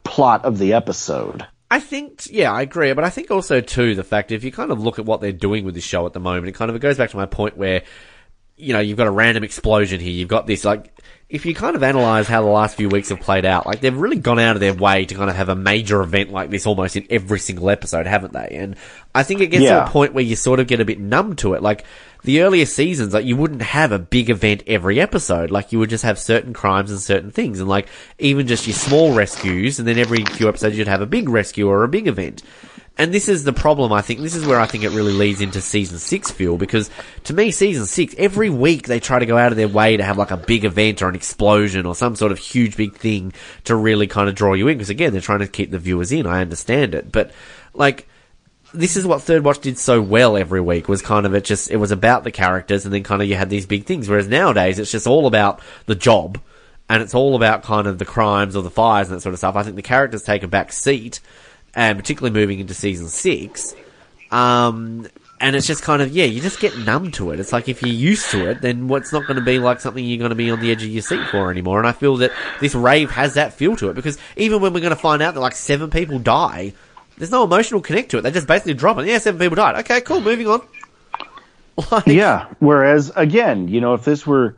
[0.04, 4.04] plot of the episode I think, yeah, I agree, but I think also too the
[4.04, 6.19] fact if you kind of look at what they're doing with this show at the
[6.19, 7.84] moment, it kind of it goes back to my point where,
[8.56, 10.12] you know, you've got a random explosion here.
[10.12, 10.91] You've got this like,
[11.28, 13.97] if you kind of analyze how the last few weeks have played out, like they've
[13.97, 16.67] really gone out of their way to kind of have a major event like this
[16.67, 18.49] almost in every single episode, haven't they?
[18.51, 18.75] And
[19.13, 21.36] I think it gets to a point where you sort of get a bit numb
[21.38, 21.63] to it.
[21.63, 21.84] Like
[22.25, 25.51] the earlier seasons, like you wouldn't have a big event every episode.
[25.51, 27.88] Like you would just have certain crimes and certain things, and like
[28.19, 31.67] even just your small rescues, and then every few episodes you'd have a big rescue
[31.67, 32.43] or a big event.
[32.97, 34.21] And this is the problem, I think.
[34.21, 36.89] This is where I think it really leads into season six, Phil, because
[37.25, 40.03] to me, season six, every week they try to go out of their way to
[40.03, 43.33] have like a big event or an explosion or some sort of huge big thing
[43.65, 44.77] to really kind of draw you in.
[44.77, 46.25] Because again, they're trying to keep the viewers in.
[46.25, 47.11] I understand it.
[47.11, 47.31] But
[47.73, 48.07] like,
[48.75, 51.71] this is what Third Watch did so well every week was kind of it just,
[51.71, 54.09] it was about the characters and then kind of you had these big things.
[54.09, 56.39] Whereas nowadays it's just all about the job
[56.89, 59.39] and it's all about kind of the crimes or the fires and that sort of
[59.39, 59.55] stuff.
[59.55, 61.19] I think the characters take a back seat
[61.73, 63.75] and particularly moving into season six.
[64.31, 65.07] Um,
[65.39, 67.39] and it's just kind of, yeah, you just get numb to it.
[67.39, 70.03] It's like if you're used to it, then what's not going to be like something
[70.03, 71.77] you're going to be on the edge of your seat for anymore.
[71.79, 74.79] And I feel that this rave has that feel to it because even when we're
[74.79, 76.73] going to find out that like seven people die,
[77.17, 78.21] there's no emotional connect to it.
[78.21, 79.08] They just basically drop it.
[79.08, 79.75] Yeah, seven people died.
[79.86, 80.62] Okay, cool, moving on.
[81.91, 84.56] Like, yeah whereas again you know if this were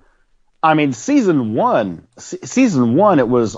[0.62, 3.56] i mean season one se- season one it was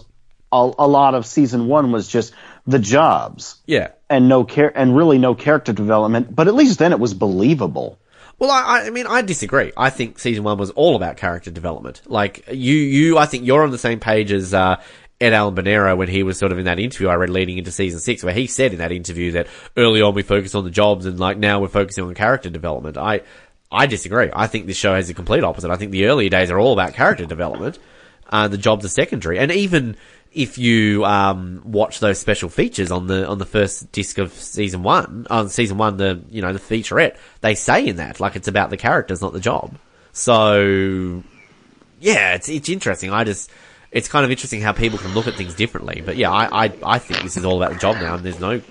[0.54, 2.34] a, a lot of season one was just
[2.66, 3.90] the jobs yeah.
[4.10, 8.00] and no care and really no character development but at least then it was believable
[8.40, 9.74] Well, I, I- mean, I disagree.
[9.76, 12.02] I think season one was all about character development.
[12.06, 14.78] Like you, you, I think you're on the same page as uh,
[15.22, 17.72] Ed Allen Bernero when he was sort of in that interview I read leading into
[17.72, 20.70] season six, where he said in that interview that early on we focused on the
[20.70, 22.98] jobs and like now we're focusing on character development.
[22.98, 23.22] I,
[23.72, 24.30] I disagree.
[24.34, 25.72] I think this show has the complete opposite.
[25.72, 27.80] I think the earlier days are all about character development.
[28.30, 29.98] Uh, the jobs are secondary, and even
[30.32, 34.84] if you um, watch those special features on the on the first disc of season
[34.84, 38.48] one, on season one, the you know the featurette, they say in that like it's
[38.48, 39.76] about the characters, not the job.
[40.12, 41.24] So
[42.00, 43.12] yeah, it's it's interesting.
[43.12, 43.50] I just
[43.92, 46.02] it's kind of interesting how people can look at things differently.
[46.06, 48.40] But yeah, I I, I think this is all about the job now, and there's
[48.40, 48.62] no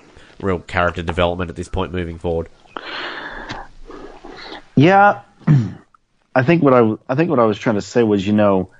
[0.41, 2.49] real character development at this point moving forward.
[4.77, 5.23] Yeah,
[6.35, 8.71] I think what I I think what I was trying to say was, you know,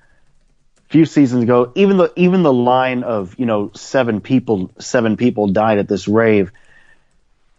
[0.79, 5.17] a few seasons ago, even the even the line of you know seven people seven
[5.17, 6.53] people died at this rave,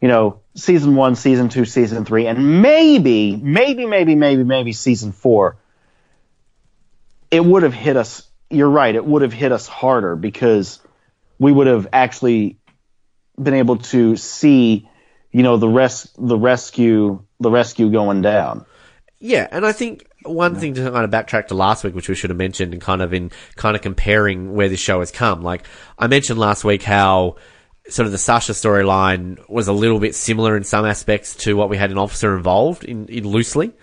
[0.01, 5.11] you know, season one, season two, season three, and maybe maybe maybe maybe maybe season
[5.11, 5.57] four,
[7.29, 8.28] it would have hit us.
[8.49, 10.79] You're right, it would have hit us harder because
[11.37, 12.57] we would have actually
[13.41, 14.89] been able to see,
[15.31, 18.65] you know, the res the rescue the rescue going down.
[19.19, 22.15] Yeah, and I think one thing to kind of backtrack to last week, which we
[22.15, 25.41] should have mentioned, and kind of in kind of comparing where this show has come.
[25.41, 25.65] Like
[25.97, 27.35] I mentioned last week, how
[27.89, 31.69] sort of the Sasha storyline was a little bit similar in some aspects to what
[31.69, 33.73] we had in Officer Involved in, in loosely.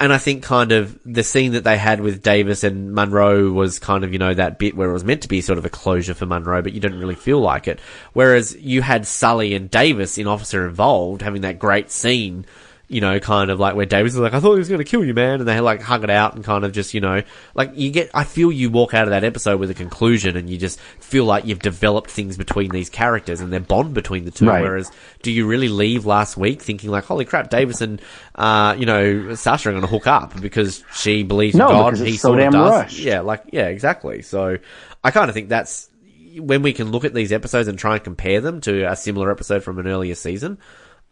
[0.00, 3.78] And I think kind of the scene that they had with Davis and Monroe was
[3.78, 5.68] kind of, you know, that bit where it was meant to be sort of a
[5.68, 7.78] closure for Monroe, but you didn't really feel like it.
[8.14, 12.46] Whereas you had Sully and Davis in Officer Involved having that great scene,
[12.90, 14.84] you know, kind of like where Davis is like, I thought he was going to
[14.84, 15.38] kill you, man.
[15.38, 17.22] And they like hug it out and kind of just, you know,
[17.54, 20.50] like you get, I feel you walk out of that episode with a conclusion and
[20.50, 24.32] you just feel like you've developed things between these characters and their bond between the
[24.32, 24.48] two.
[24.48, 24.60] Right.
[24.60, 24.90] Whereas
[25.22, 28.02] do you really leave last week thinking like, holy crap, Davis and,
[28.34, 31.96] uh, you know, Sasha are going to hook up because she believes No, in God
[31.96, 32.70] and he so sort of does.
[32.70, 32.98] rushed.
[32.98, 34.22] Yeah, like, yeah, exactly.
[34.22, 34.58] So
[35.04, 35.88] I kind of think that's,
[36.36, 39.32] when we can look at these episodes and try and compare them to a similar
[39.32, 40.58] episode from an earlier season,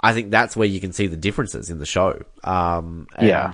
[0.00, 2.22] I think that's where you can see the differences in the show.
[2.44, 3.52] Um, and, Yeah.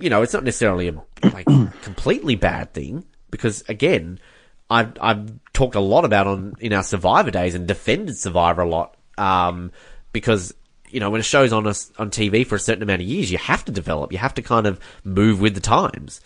[0.00, 1.46] you know, it's not necessarily a like
[1.82, 4.18] completely bad thing because again,
[4.70, 8.68] I've I've talked a lot about on in our Survivor days and defended Survivor a
[8.68, 9.72] lot um,
[10.12, 10.54] because
[10.90, 13.32] you know, when a show's on us on TV for a certain amount of years,
[13.32, 14.12] you have to develop.
[14.12, 16.20] You have to kind of move with the times.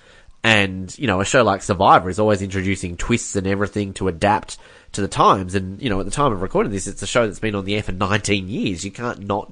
[0.45, 4.57] And, you know, a show like Survivor is always introducing twists and everything to adapt
[4.93, 5.55] to the times.
[5.55, 7.65] And, you know, at the time of recording this, it's a show that's been on
[7.65, 8.85] the air for 19 years.
[8.85, 9.51] You can't not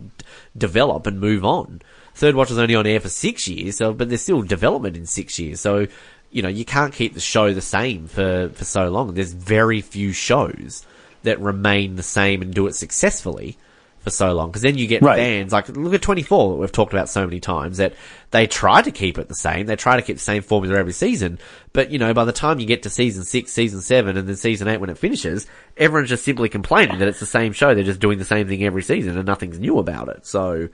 [0.57, 1.83] develop and move on.
[2.14, 5.07] Third Watch was only on air for six years, so, but there's still development in
[5.07, 5.61] six years.
[5.61, 5.87] So,
[6.31, 9.12] you know, you can't keep the show the same for, for so long.
[9.12, 10.87] There's very few shows
[11.25, 13.59] that remain the same and do it successfully
[14.07, 14.51] for so long.
[14.51, 15.16] Because then you get Right.
[15.19, 17.92] fans like look at 24 that we've talked about so many times that
[18.31, 19.66] they try to keep it the same.
[19.66, 21.40] They try to keep the same formula every season.
[21.73, 24.37] But you know, by the time you get to season six, season seven, and then
[24.37, 27.75] season eight when it finishes, everyone's just simply complaining that it's the same show.
[27.75, 30.25] They're just doing the same thing every season and nothing's new about it.
[30.25, 30.69] So,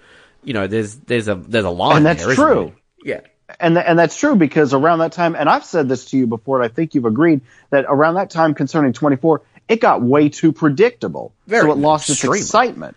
[0.44, 2.72] you know, there's there's a there's a line And that's there, true.
[3.02, 3.20] Yeah.
[3.60, 6.26] and th- and that's true because around that time, and I've said this to you
[6.26, 7.40] before, and I think you've agreed
[7.70, 12.10] that around that time concerning 24, it got way too predictable, Very so it lost
[12.10, 12.38] extremely.
[12.40, 12.96] its excitement.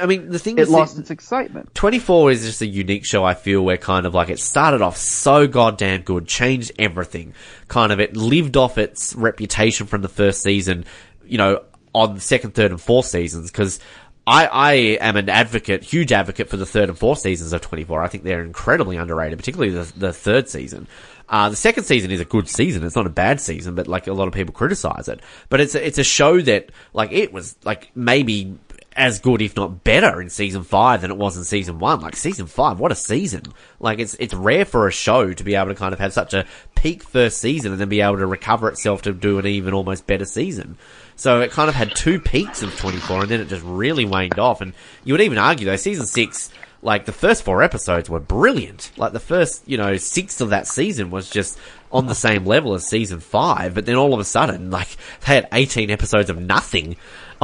[0.00, 1.74] I mean, the thing It is, lost its excitement.
[1.74, 4.96] 24 is just a unique show, I feel, where kind of like it started off
[4.96, 7.34] so goddamn good, changed everything.
[7.68, 10.84] Kind of it lived off its reputation from the first season,
[11.24, 11.62] you know,
[11.94, 13.78] on the second, third, and fourth seasons, because
[14.26, 18.02] I, I am an advocate, huge advocate for the third and fourth seasons of 24.
[18.02, 20.86] I think they're incredibly underrated, particularly the, the third season.
[21.28, 22.84] Uh, the second season is a good season.
[22.84, 25.20] It's not a bad season, but like a lot of people criticize it.
[25.48, 28.58] But it's a, it's a show that like it was like maybe
[28.96, 32.00] as good, if not better, in season five than it was in season one.
[32.00, 33.42] Like season five, what a season!
[33.80, 36.34] Like it's it's rare for a show to be able to kind of have such
[36.34, 39.74] a peak first season and then be able to recover itself to do an even
[39.74, 40.76] almost better season.
[41.16, 44.38] So it kind of had two peaks of 24 and then it just really waned
[44.38, 44.60] off.
[44.60, 44.72] And
[45.04, 46.50] you would even argue though, season six,
[46.82, 48.90] like the first four episodes were brilliant.
[48.96, 51.58] Like the first, you know, sixth of that season was just
[51.92, 53.74] on the same level as season five.
[53.74, 56.96] But then all of a sudden, like they had 18 episodes of nothing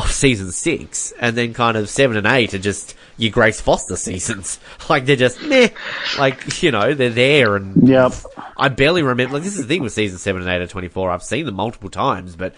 [0.05, 3.97] of season six, and then kind of seven and eight are just your Grace Foster
[3.97, 4.59] seasons.
[4.89, 5.69] Like they're just meh.
[6.19, 8.13] Like you know they're there, and Yep.
[8.57, 9.35] I barely remember.
[9.35, 11.11] Like this is the thing with season seven and eight of twenty four.
[11.11, 12.55] I've seen them multiple times, but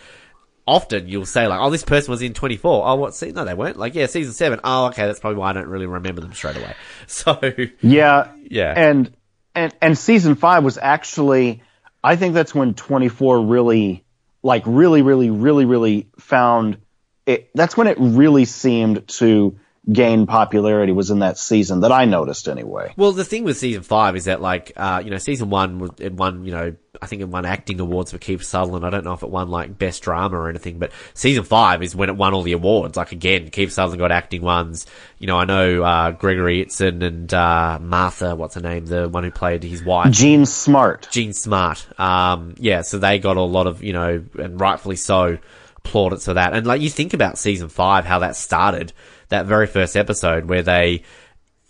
[0.67, 2.87] often you'll say like, "Oh, this person was in twenty four.
[2.87, 3.15] Oh, what?
[3.15, 3.77] See, no, they weren't.
[3.79, 4.61] Like, yeah, season seven.
[4.63, 6.75] Oh, okay, that's probably why I don't really remember them straight away.
[7.09, 7.41] So
[7.81, 8.75] Yeah, Yeah.
[8.77, 9.13] and
[9.57, 11.63] and and season five was actually,
[12.05, 14.05] I think that's when 24 really,
[14.45, 16.79] like, really, really, really, really found
[17.27, 17.51] it.
[17.55, 19.59] That's when it really seemed to
[19.91, 20.93] gain popularity.
[20.93, 22.93] Was in that season that I noticed anyway.
[22.97, 25.91] Well, the thing with season five is that, like, uh, you know, season one was
[25.99, 28.85] it won, you know, I think it won acting awards for Kiefer Sutherland.
[28.85, 31.97] I don't know if it won like best drama or anything, but season five is
[31.97, 32.99] when it won all the awards.
[32.99, 34.87] Like again, Kiefer Sutherland got acting ones.
[35.19, 39.25] You know, I know uh, Gregory Itzin and uh, Martha, what's her name, the one
[39.25, 40.13] who played his wife.
[40.13, 41.09] Jean Smart.
[41.11, 41.87] Jean Smart.
[41.99, 45.39] Um, yeah, so they got a lot of, you know, and rightfully so,
[45.85, 46.53] plaudits for that.
[46.55, 48.93] And like, you think about season five, how that started,
[49.29, 51.03] that very first episode where they,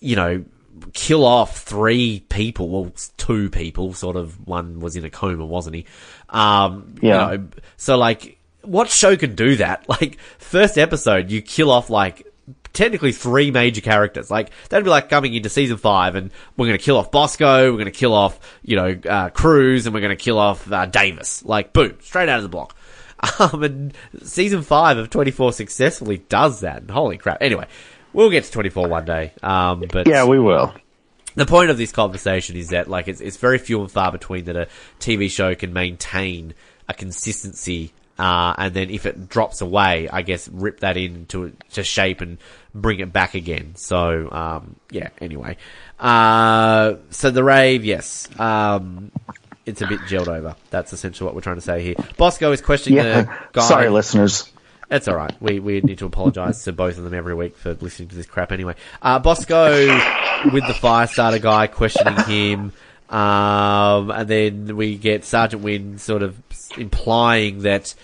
[0.01, 0.45] you know,
[0.93, 5.77] kill off three people, well, two people, sort of, one was in a coma, wasn't
[5.77, 5.85] he?
[6.29, 7.33] Um, Yeah.
[7.33, 9.85] you know, so like, what show can do that?
[9.89, 12.27] Like, first episode, you kill off like,
[12.73, 14.31] technically three major characters.
[14.31, 17.79] Like, that'd be like coming into season five and we're gonna kill off Bosco, we're
[17.79, 21.45] gonna kill off, you know, uh, Cruz, and we're gonna kill off, uh, Davis.
[21.45, 22.77] Like, boom, straight out of the block.
[23.39, 26.79] Um, and season five of 24 successfully does that.
[26.83, 27.39] And holy crap.
[27.41, 27.67] Anyway,
[28.13, 29.33] we'll get to 24 one day.
[29.43, 30.75] Um, but Yeah, we will.
[31.35, 34.45] the point of this conversation is that like it's it's very few and far between
[34.47, 36.55] that a TV show can maintain
[36.89, 41.83] a consistency uh, and then if it drops away, I guess rip that into to
[41.83, 42.37] shape and
[42.75, 43.77] bring it back again.
[43.77, 45.09] So um, yeah.
[45.23, 45.57] Anyway,
[45.99, 49.11] uh, so the rave, yes, um,
[49.67, 50.57] it's a bit gelled over.
[50.71, 51.95] That's essentially what we're trying to say here.
[52.17, 53.23] Bosco is questioning Yeah.
[53.23, 53.63] the guy.
[53.63, 54.51] Sorry, listeners.
[54.89, 55.33] That's all right.
[55.41, 58.27] We we need to apologise to both of them every week for listening to this
[58.27, 58.51] crap.
[58.51, 59.87] Anyway, uh, Bosco
[60.53, 62.73] with the Firestarter guy questioning him,
[63.09, 66.37] um, and then we get Sergeant Wynn sort of
[66.77, 67.95] implying that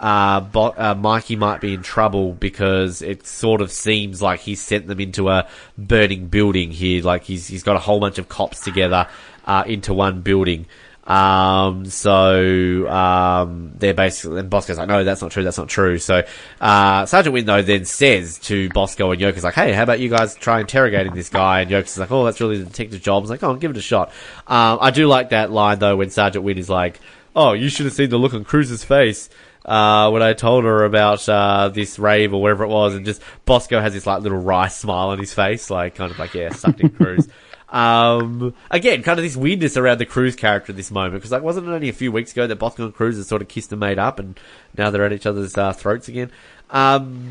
[0.00, 4.56] uh, Bo- uh, Mikey might be in trouble because it sort of seems like he
[4.56, 5.46] sent them into a
[5.78, 7.04] burning building here.
[7.04, 9.06] Like he's he's got a whole bunch of cops together
[9.44, 10.66] uh, into one building.
[11.04, 15.98] Um, so, um, they're basically, and Bosco's like, no, that's not true, that's not true.
[15.98, 16.22] So,
[16.60, 20.34] uh, Sergeant though then says to Bosco and Yokas like, hey, how about you guys
[20.34, 21.62] try interrogating this guy?
[21.62, 23.20] And Yokas like, oh, that's really the detective's job.
[23.20, 24.10] I was like, oh, give it a shot.
[24.46, 27.00] Um, I do like that line though when Sergeant Wynn is like,
[27.34, 29.28] oh, you should have seen the look on Cruz's face.
[29.64, 33.22] Uh, when I told her about, uh, this rave or whatever it was, and just
[33.44, 36.50] Bosco has this like little wry smile on his face, like kind of like, yeah,
[36.50, 37.28] sucked in Cruz.
[37.72, 41.42] Um, again, kind of this weirdness around the Cruz character at this moment, because like,
[41.42, 43.72] wasn't it only a few weeks ago that Bosco and Cruz had sort of kissed
[43.72, 44.38] and made up, and
[44.76, 46.30] now they're at each other's uh, throats again?
[46.70, 47.30] Um,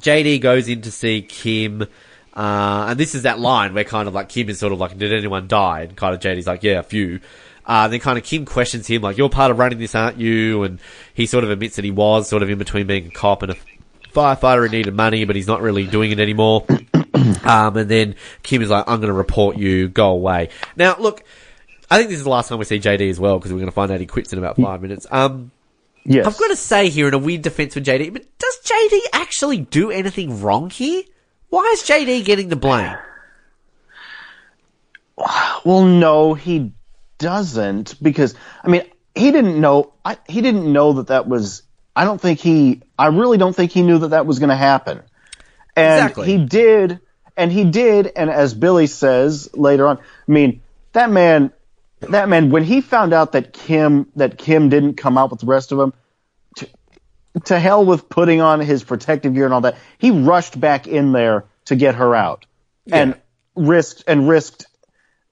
[0.00, 1.86] JD goes in to see Kim,
[2.32, 4.96] Uh, and this is that line where kind of like Kim is sort of like,
[4.96, 5.82] did anyone die?
[5.82, 7.20] And kind of JD's like, yeah, a few.
[7.66, 10.62] Uh, then kind of Kim questions him, like, you're part of running this, aren't you?
[10.62, 10.78] And
[11.14, 13.52] he sort of admits that he was sort of in between being a cop and
[13.52, 13.56] a
[14.12, 16.64] firefighter in need of money, but he's not really doing it anymore.
[17.44, 20.50] um, and then Kim is like, I'm going to report you, go away.
[20.76, 21.22] Now, look,
[21.90, 23.68] I think this is the last time we see JD as well, because we're going
[23.68, 25.06] to find out he quits in about five minutes.
[25.10, 25.50] Um,
[26.04, 26.26] Yes.
[26.26, 29.58] I've got to say here in a weird defense for JD, but does JD actually
[29.58, 31.02] do anything wrong here?
[31.50, 32.96] Why is JD getting the blame?
[35.64, 36.72] Well, no, he
[37.18, 39.92] doesn't because I mean he didn't know.
[40.04, 41.62] I, he didn't know that that was.
[41.94, 42.82] I don't think he.
[42.98, 45.02] I really don't think he knew that that was going to happen.
[45.76, 46.26] And Exactly.
[46.26, 47.00] he did,
[47.36, 51.52] and he did, and as Billy says later on, I mean that man,
[52.00, 55.46] that man when he found out that Kim that Kim didn't come out with the
[55.46, 55.94] rest of them.
[56.56, 56.68] To,
[57.44, 59.78] to hell with putting on his protective gear and all that.
[59.98, 62.46] He rushed back in there to get her out,
[62.90, 63.14] and
[63.54, 64.66] risked and risked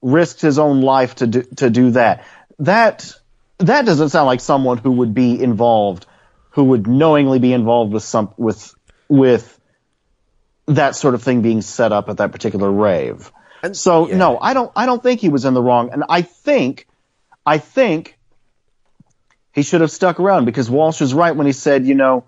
[0.01, 2.25] risked his own life to do, to do that.
[2.59, 3.13] That
[3.59, 6.05] that doesn't sound like someone who would be involved,
[6.49, 8.73] who would knowingly be involved with some with
[9.07, 9.59] with
[10.67, 13.31] that sort of thing being set up at that particular rave.
[13.63, 14.17] And- so yeah.
[14.17, 16.87] no, I don't I don't think he was in the wrong, and I think
[17.45, 18.17] I think
[19.53, 22.25] he should have stuck around because Walsh was right when he said, you know,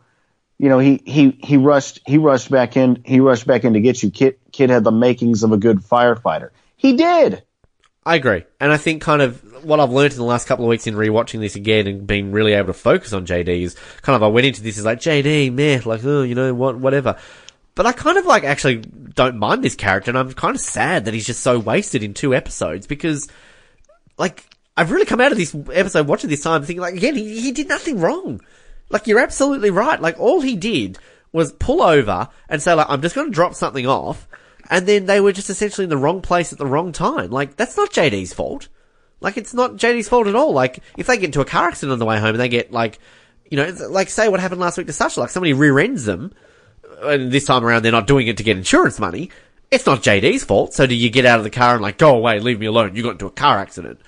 [0.57, 3.81] you know, he, he, he rushed, he rushed back in, he rushed back in to
[3.81, 4.11] get you.
[4.11, 6.49] Kid, kid had the makings of a good firefighter.
[6.75, 7.41] He did.
[8.05, 8.45] I agree.
[8.59, 10.95] And I think kind of what I've learned in the last couple of weeks in
[10.95, 14.27] rewatching this again and being really able to focus on JD is kind of I
[14.27, 17.17] went into this as like JD, meh, like, oh, you know, what, whatever.
[17.75, 21.05] But I kind of like actually don't mind this character and I'm kind of sad
[21.05, 23.29] that he's just so wasted in two episodes because
[24.17, 27.39] like I've really come out of this episode watching this time thinking like again he,
[27.39, 28.41] he did nothing wrong.
[28.89, 30.01] Like you're absolutely right.
[30.01, 30.97] Like all he did
[31.31, 34.27] was pull over and say like I'm just going to drop something off,
[34.71, 37.29] and then they were just essentially in the wrong place at the wrong time.
[37.29, 38.69] Like that's not JD's fault.
[39.19, 40.53] Like it's not JD's fault at all.
[40.53, 42.71] Like if they get into a car accident on the way home and they get
[42.71, 42.97] like,
[43.49, 46.33] you know, like say what happened last week to Sasha, like somebody rear ends them,
[47.03, 49.29] and this time around they're not doing it to get insurance money.
[49.69, 50.73] It's not JD's fault.
[50.73, 52.95] So do you get out of the car and like go away, leave me alone?
[52.95, 53.99] You got into a car accident.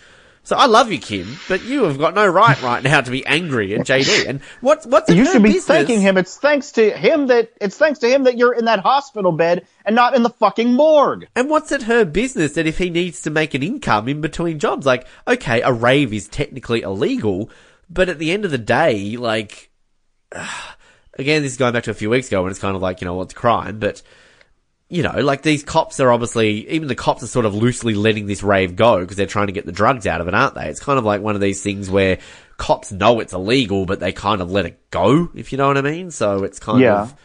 [0.46, 3.26] So I love you, Kim, but you have got no right right now to be
[3.26, 4.28] angry at JD.
[4.28, 5.66] And what's what's in You should be business?
[5.66, 6.18] thanking him.
[6.18, 9.66] It's thanks to him that, it's thanks to him that you're in that hospital bed
[9.86, 11.28] and not in the fucking morgue.
[11.34, 14.60] And what's it her business that if he needs to make an income in between
[14.60, 14.86] jobs?
[14.86, 17.50] Like, okay, a rave is technically illegal,
[17.90, 19.72] but at the end of the day, like,
[21.18, 23.00] again, this is going back to a few weeks ago when it's kind of like,
[23.00, 24.02] you know, what's crime, but,
[24.94, 28.28] you know, like these cops are obviously, even the cops are sort of loosely letting
[28.28, 30.68] this rave go because they're trying to get the drugs out of it, aren't they?
[30.70, 32.20] It's kind of like one of these things where
[32.58, 35.80] cops know it's illegal, but they kind of let it go, if you know what
[35.80, 36.12] I mean.
[36.12, 37.02] So it's kind Yeah.
[37.02, 37.16] of,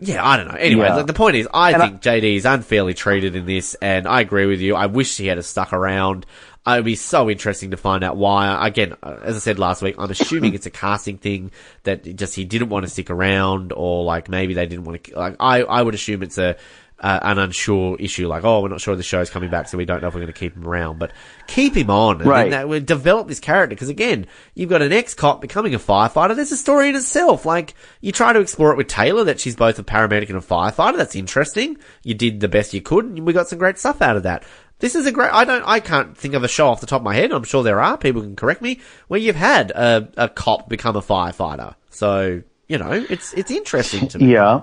[0.00, 0.54] yeah, I don't know.
[0.58, 0.96] Anyway, Yeah.
[0.96, 4.08] like, the point is, I And I- think JD is unfairly treated in this, and
[4.08, 4.74] I agree with you.
[4.74, 6.26] I wish he had stuck around.
[6.66, 8.66] Uh, It'd be so interesting to find out why.
[8.66, 11.52] Again, uh, as I said last week, I'm assuming it's a casting thing
[11.84, 15.04] that it just he didn't want to stick around, or like maybe they didn't want
[15.04, 15.18] to.
[15.18, 16.56] Like I, I would assume it's a
[17.00, 18.28] uh, an unsure issue.
[18.28, 20.20] Like, oh, we're not sure the show's coming back, so we don't know if we're
[20.20, 20.98] going to keep him around.
[20.98, 21.12] But
[21.46, 22.50] keep him on, and Right.
[22.50, 23.74] that would develop this character.
[23.74, 26.36] Because again, you've got an ex cop becoming a firefighter.
[26.36, 27.46] There's a story in itself.
[27.46, 30.40] Like you try to explore it with Taylor that she's both a paramedic and a
[30.40, 30.96] firefighter.
[30.96, 31.78] That's interesting.
[32.02, 34.44] You did the best you could, and we got some great stuff out of that.
[34.80, 35.30] This is a great.
[35.32, 35.62] I don't.
[35.66, 37.32] I can't think of a show off the top of my head.
[37.32, 37.98] I'm sure there are.
[37.98, 38.80] People can correct me.
[39.08, 41.74] Where you've had a, a cop become a firefighter.
[41.90, 44.32] So you know, it's it's interesting to me.
[44.32, 44.62] Yeah.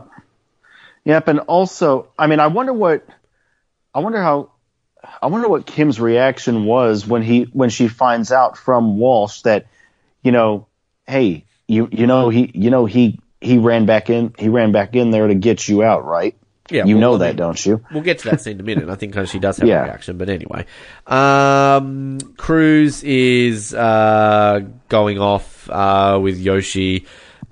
[1.08, 1.28] Yep.
[1.30, 3.08] And also, I mean, I wonder what,
[3.94, 4.52] I wonder how,
[5.22, 9.68] I wonder what Kim's reaction was when he, when she finds out from Walsh that,
[10.22, 10.68] you know,
[11.08, 14.96] hey, you, you know, he, you know, he, he ran back in, he ran back
[14.98, 16.36] in there to get you out, right?
[16.70, 17.82] Yeah, You well, know that, don't you?
[17.94, 18.90] We'll get to that scene in a minute.
[18.90, 19.84] I think she does have Yeah.
[19.84, 20.66] a reaction, but anyway.
[21.06, 27.06] Um, Cruz is, uh, going off, uh, with Yoshi.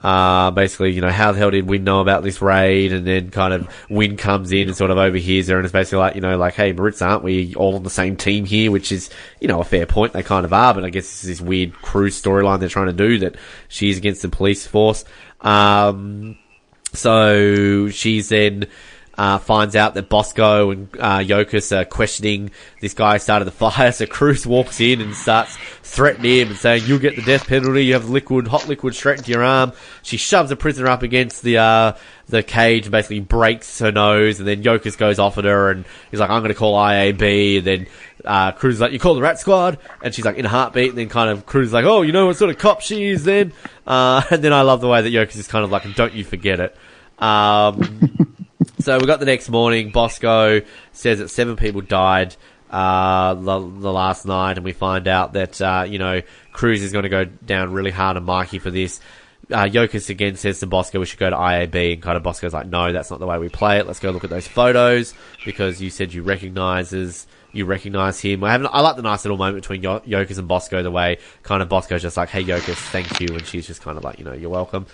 [0.06, 2.94] Uh, basically, you know, how the hell did Wynn know about this raid?
[2.94, 5.98] And then kind of Wynn comes in and sort of overhears her and it's basically
[5.98, 8.70] like, you know, like, hey, Maritza, aren't we all on the same team here?
[8.70, 10.14] Which is, you know, a fair point.
[10.14, 12.86] They kind of are, but I guess this is this weird crew storyline they're trying
[12.86, 13.36] to do that
[13.68, 15.06] she's against the police force.
[15.42, 16.38] Um,
[16.94, 18.68] so she's then
[19.18, 22.52] uh, finds out that Bosco and uh, Yokas are questioning
[22.82, 23.92] this guy who started the fire.
[23.96, 27.86] So Cruz walks in and starts threatening him and saying, "You'll get the death penalty.
[27.86, 31.44] You have liquid, hot liquid straight into your arm." She shoves a prisoner up against
[31.44, 31.94] the uh,
[32.28, 34.40] the cage and basically breaks her nose.
[34.40, 37.60] And then Yokas goes off at her and he's like, "I'm going to call IAB."
[37.60, 37.88] And then
[38.26, 40.90] uh, Cruz is like, "You call the Rat Squad?" And she's like, "In a heartbeat."
[40.90, 43.06] And then kind of Cruz is like, "Oh, you know what sort of cop she
[43.06, 43.54] is?" Then,
[43.88, 46.24] uh, and then I love the way that Yokas is kind of like, "Don't you
[46.24, 46.76] forget it."
[47.22, 48.26] Um,
[48.86, 49.90] So we got the next morning.
[49.90, 50.62] Bosco
[50.92, 52.36] says that seven people died
[52.70, 56.22] uh, the, the last night, and we find out that uh, you know
[56.54, 59.00] Cruz is going to go down really hard on Mikey for this.
[59.52, 62.54] Uh, Yokas again says to Bosco we should go to IAB, and kind of Bosco's
[62.54, 63.88] like, no, that's not the way we play it.
[63.88, 68.44] Let's go look at those photos because you said you recognizes you recognize him.
[68.44, 71.64] I I like the nice little moment between Yo- Yokas and Bosco, the way kind
[71.64, 74.26] of Bosco's just like, hey Yokas, thank you, and she's just kind of like, you
[74.26, 74.86] know, you're welcome.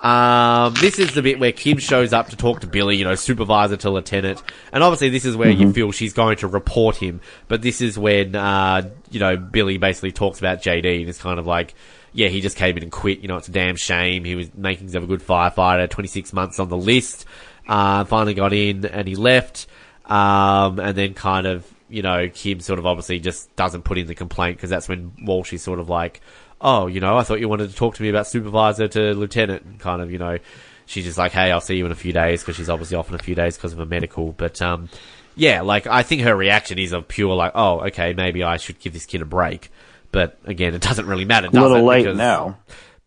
[0.00, 3.14] Um, this is the bit where Kim shows up to talk to Billy, you know,
[3.14, 4.42] supervisor to lieutenant.
[4.72, 7.20] And obviously this is where you feel she's going to report him.
[7.48, 11.38] But this is when, uh, you know, Billy basically talks about JD and it's kind
[11.38, 11.74] of like,
[12.12, 13.20] yeah, he just came in and quit.
[13.20, 14.24] You know, it's a damn shame.
[14.24, 17.24] He was making himself a good firefighter, 26 months on the list.
[17.66, 19.66] Uh, finally got in and he left.
[20.04, 24.06] Um, and then kind of, you know, Kim sort of obviously just doesn't put in
[24.06, 26.20] the complaint because that's when Walsh is sort of like,
[26.66, 29.62] oh, you know, I thought you wanted to talk to me about supervisor to lieutenant,
[29.64, 30.38] and kind of, you know,
[30.84, 33.08] she's just like, hey, I'll see you in a few days because she's obviously off
[33.08, 34.32] in a few days because of a medical.
[34.32, 34.88] But um,
[35.36, 38.78] yeah, like I think her reaction is of pure like, oh, okay, maybe I should
[38.80, 39.70] give this kid a break.
[40.12, 41.46] But again, it doesn't really matter.
[41.48, 41.82] Does A little it?
[41.82, 42.58] late Because- now.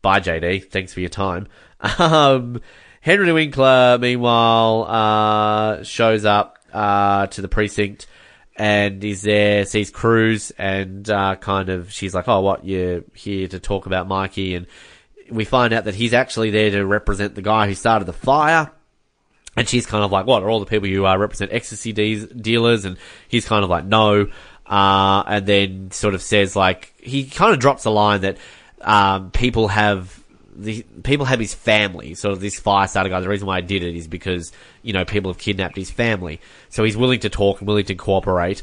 [0.01, 0.69] Bye, JD.
[0.71, 1.47] Thanks for your time.
[1.99, 2.61] Um,
[3.01, 8.05] Henry Winkler, meanwhile, uh, shows up uh, to the precinct
[8.59, 12.65] and is there, sees Cruz, and uh, kind of, she's like, "Oh, what?
[12.65, 14.67] You're here to talk about Mikey?" And
[15.31, 18.71] we find out that he's actually there to represent the guy who started the fire.
[19.55, 22.25] And she's kind of like, what are all the people who uh, represent ecstasy de-
[22.27, 22.85] dealers?
[22.85, 22.97] And
[23.27, 24.27] he's kind of like, no.
[24.65, 28.37] Uh, and then sort of says like, he kind of drops a line that,
[28.81, 30.18] um, people have,
[30.63, 32.13] the, people have his family.
[32.13, 33.19] Sort of this fire starter guy.
[33.19, 34.51] The reason why I did it is because,
[34.81, 36.39] you know, people have kidnapped his family.
[36.69, 38.61] So he's willing to talk and willing to cooperate.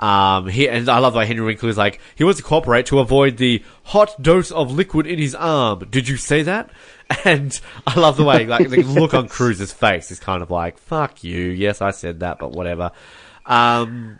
[0.00, 2.86] Um, he, and I love the way Henry Winkler is like, he wants to cooperate
[2.86, 5.88] to avoid the hot dose of liquid in his arm.
[5.90, 6.70] Did you say that?
[7.24, 10.76] And I love the way, like, the look on Cruz's face is kind of like,
[10.76, 11.40] fuck you.
[11.40, 12.92] Yes, I said that, but whatever.
[13.46, 14.18] Um,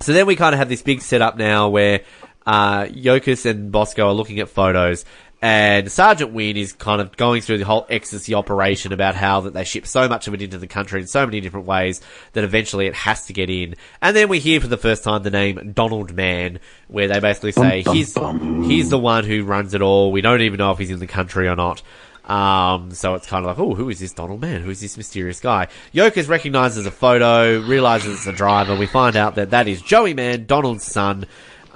[0.00, 2.02] so then we kind of have this big setup now where,
[2.46, 5.06] uh, and Bosco are looking at photos
[5.42, 9.52] and Sergeant Wynn is kind of going through the whole ecstasy operation about how that
[9.52, 12.00] they ship so much of it into the country in so many different ways
[12.32, 13.74] that eventually it has to get in.
[14.00, 16.58] And then we hear for the first time the name Donald Mann,
[16.88, 18.62] where they basically say Bum, he's bum.
[18.64, 20.10] he's the one who runs it all.
[20.10, 21.82] We don't even know if he's in the country or not.
[22.24, 24.62] Um, so it's kind of like, oh, who is this Donald Mann?
[24.62, 25.68] Who is this mysterious guy?
[25.94, 28.74] Yokas recognizes a photo, realizes it's a driver.
[28.74, 31.26] We find out that that is Joey Mann, Donald's son.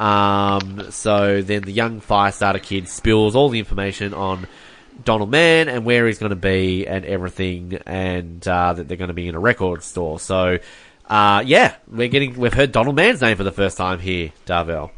[0.00, 4.46] Um, so then the young Firestarter kid spills all the information on
[5.04, 9.08] Donald Mann and where he's going to be and everything, and uh, that they're going
[9.08, 10.18] to be in a record store.
[10.18, 10.58] So,
[11.08, 14.90] uh, yeah, we're getting we've heard Donald Mann's name for the first time here, Darvell.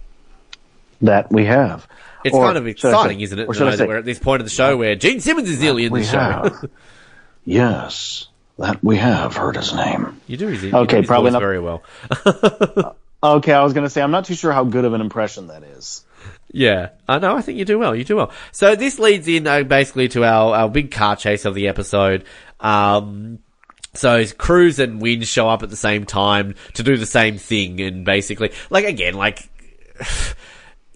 [1.03, 1.89] That we have.
[2.25, 3.49] It's Or kind of exciting, say- isn't it?
[3.49, 5.49] Or to should know say, we're at this point of the show where Gene Simmons
[5.51, 6.69] is nearly in the show.
[7.45, 8.29] yes,
[8.59, 10.21] that we have heard his name.
[10.29, 11.83] you do you Okay, do probably not- very well.
[13.23, 15.47] Okay, I was going to say I'm not too sure how good of an impression
[15.49, 16.05] that is.
[16.51, 17.37] Yeah, I know.
[17.37, 17.95] I think you do well.
[17.95, 18.33] You do well.
[18.51, 22.25] So this leads in uh, basically to our, our big car chase of the episode.
[22.61, 23.39] Um,
[23.95, 27.81] so Cruz and Wynn show up at the same time to do the same thing,
[27.81, 29.49] and basically, like again, like.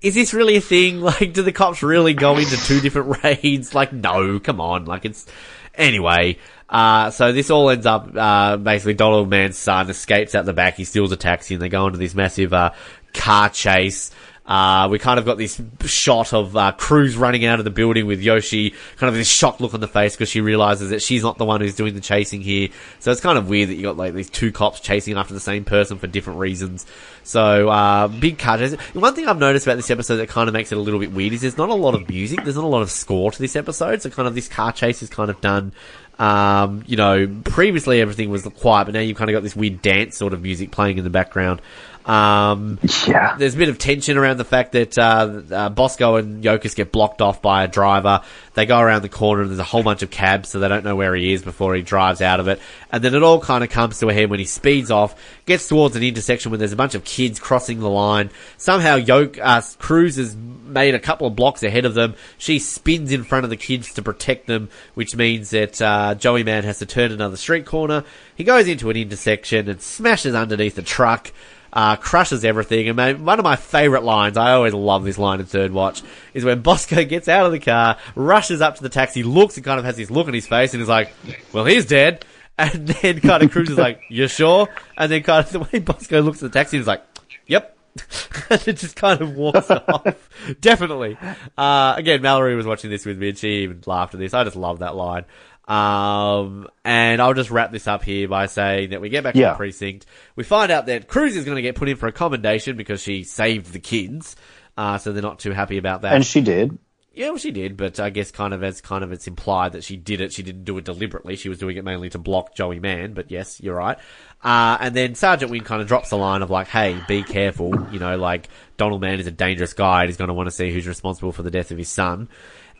[0.02, 1.00] Is this really a thing?
[1.06, 3.74] Like, do the cops really go into two different raids?
[3.74, 4.84] Like, no, come on.
[4.84, 5.26] Like, it's,
[5.74, 6.36] anyway,
[6.68, 10.76] uh, so this all ends up, uh, basically Donald Mann's son escapes out the back,
[10.76, 12.72] he steals a taxi, and they go into this massive, uh,
[13.14, 14.10] car chase.
[14.46, 18.06] Uh, we kind of got this shot of uh, Cruz running out of the building
[18.06, 21.24] with Yoshi, kind of this shocked look on the face because she realizes that she's
[21.24, 22.68] not the one who's doing the chasing here.
[23.00, 25.40] So it's kind of weird that you got like these two cops chasing after the
[25.40, 26.86] same person for different reasons.
[27.24, 28.74] So uh, big car chase.
[28.94, 31.10] One thing I've noticed about this episode that kind of makes it a little bit
[31.10, 32.44] weird is there's not a lot of music.
[32.44, 34.02] There's not a lot of score to this episode.
[34.02, 35.72] So kind of this car chase is kind of done.
[36.18, 39.82] Um, you know, previously everything was quiet, but now you've kind of got this weird
[39.82, 41.60] dance sort of music playing in the background.
[42.06, 43.34] Um, Yeah.
[43.36, 46.92] there's a bit of tension around the fact that uh, uh, Bosco and Yokas get
[46.92, 48.22] blocked off by a driver.
[48.54, 50.84] They go around the corner and there's a whole bunch of cabs, so they don't
[50.84, 52.60] know where he is before he drives out of it.
[52.92, 55.14] And then it all kind of comes to a head when he speeds off,
[55.46, 58.30] gets towards an intersection where there's a bunch of kids crossing the line.
[58.56, 62.14] Somehow Yoke, uh, Cruz has made a couple of blocks ahead of them.
[62.38, 66.44] She spins in front of the kids to protect them, which means that uh, Joey
[66.44, 68.04] Mann has to turn another street corner.
[68.36, 71.32] He goes into an intersection and smashes underneath a truck
[71.76, 72.88] uh, crushes everything.
[72.88, 76.02] And one of my favourite lines, I always love this line in Third Watch,
[76.32, 79.64] is when Bosco gets out of the car, rushes up to the taxi, looks and
[79.64, 81.12] kind of has this look on his face and is like,
[81.52, 82.24] well, he's dead.
[82.58, 84.66] And then kind of Cruz is like, you sure?
[84.96, 87.04] And then kind of the way Bosco looks at the taxi is like,
[87.46, 87.76] yep,
[88.50, 90.30] and it just kind of walks off.
[90.58, 91.18] Definitely.
[91.58, 94.32] Uh, again, Mallory was watching this with me and she even laughed at this.
[94.32, 95.26] I just love that line.
[95.66, 99.40] Um, and I'll just wrap this up here by saying that we get back to
[99.52, 100.06] the precinct.
[100.36, 103.02] We find out that Cruz is going to get put in for a commendation because
[103.02, 104.36] she saved the kids.
[104.76, 106.14] Uh, so they're not too happy about that.
[106.14, 106.78] And she did.
[107.14, 109.82] Yeah, well, she did, but I guess kind of as kind of it's implied that
[109.82, 110.34] she did it.
[110.34, 111.36] She didn't do it deliberately.
[111.36, 113.14] She was doing it mainly to block Joey Mann.
[113.14, 113.96] But yes, you're right.
[114.44, 117.90] Uh, and then Sergeant Wynn kind of drops the line of like, "Hey, be careful."
[117.90, 120.02] You know, like Donald Mann is a dangerous guy.
[120.02, 122.28] and He's going to want to see who's responsible for the death of his son.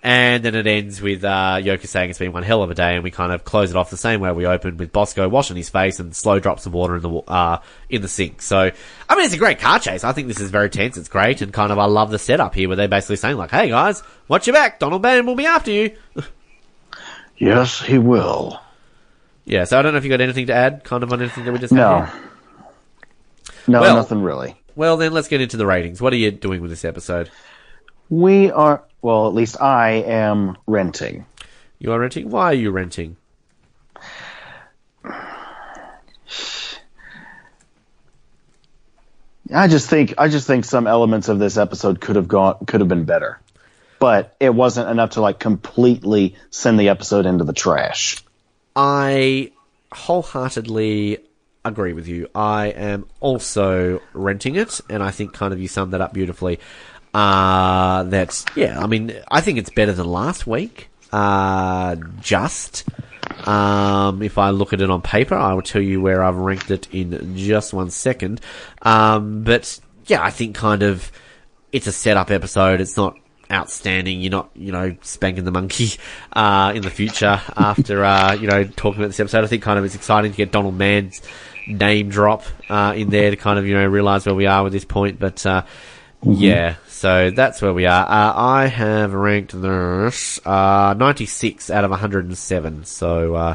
[0.08, 2.94] And then it ends with uh, Yoka saying it's been one hell of a day,
[2.94, 5.56] and we kind of close it off the same way we opened with Bosco washing
[5.56, 7.58] his face and slow drops of water in the uh,
[7.90, 8.40] in the sink.
[8.40, 8.70] So,
[9.08, 10.04] I mean, it's a great car chase.
[10.04, 10.96] I think this is very tense.
[10.96, 13.50] It's great, and kind of I love the setup here where they're basically saying like,
[13.50, 14.78] "Hey guys, watch your back.
[14.78, 15.96] Donald Mann will be after you."
[17.38, 18.60] Yes, he will.
[19.44, 19.64] yeah.
[19.64, 21.52] So I don't know if you got anything to add, kind of on anything that
[21.52, 21.98] we just had No.
[22.04, 22.12] here?
[23.68, 24.56] No, Well- nothing really.
[24.74, 26.00] Well, then let's get into the ratings.
[26.00, 27.30] What are you doing with this episode?
[28.08, 31.26] We are, well, at least I am renting.
[31.78, 32.28] You are renting.
[32.28, 33.16] Why are you renting?
[39.54, 42.80] I just think I just think some elements of this episode could have gone could
[42.80, 43.40] have been better.
[44.00, 48.24] But it wasn't enough to like completely send the episode into the trash.
[48.74, 49.52] I
[49.92, 51.18] wholeheartedly
[51.64, 52.28] agree with you.
[52.34, 56.58] I am also renting it, and I think kind of you summed that up beautifully.
[57.16, 60.90] Uh, that's, yeah, I mean, I think it's better than last week.
[61.10, 62.84] Uh, just.
[63.46, 66.70] Um, if I look at it on paper, I will tell you where I've ranked
[66.70, 68.42] it in just one second.
[68.82, 71.10] Um, but yeah, I think kind of
[71.72, 72.82] it's a setup episode.
[72.82, 73.16] It's not
[73.50, 74.20] outstanding.
[74.20, 75.98] You're not, you know, spanking the monkey
[76.34, 79.42] uh, in the future after, uh, you know, talking about this episode.
[79.42, 81.22] I think kind of it's exciting to get Donald Mann's
[81.66, 84.74] name drop uh, in there to kind of, you know, realize where we are with
[84.74, 85.18] this point.
[85.18, 85.62] But uh,
[86.22, 88.04] yeah, so that's where we are.
[88.04, 92.84] Uh, I have ranked this uh, 96 out of 107.
[92.84, 93.54] So, uh,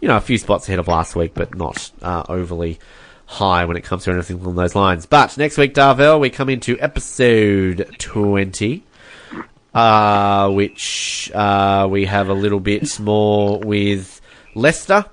[0.00, 2.78] you know, a few spots ahead of last week, but not uh, overly
[3.26, 5.06] high when it comes to anything along those lines.
[5.06, 8.84] But next week, Darvel, we come into episode 20
[9.74, 14.20] uh, which uh, we have a little bit more with
[14.54, 15.04] Lester.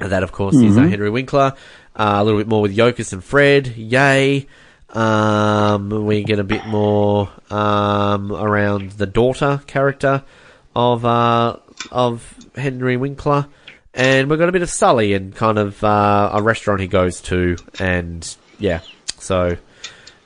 [0.00, 1.54] And that, of course, is uh, Henry Winkler.
[1.94, 3.68] Uh, a little bit more with Yokas and Fred.
[3.68, 4.46] Yay.
[4.90, 10.22] Um, we get a bit more um, around the daughter character
[10.74, 11.56] of uh,
[11.90, 13.48] of Henry Winkler,
[13.94, 17.20] and we've got a bit of Sully and kind of uh, a restaurant he goes
[17.22, 18.80] to, and yeah,
[19.18, 19.56] so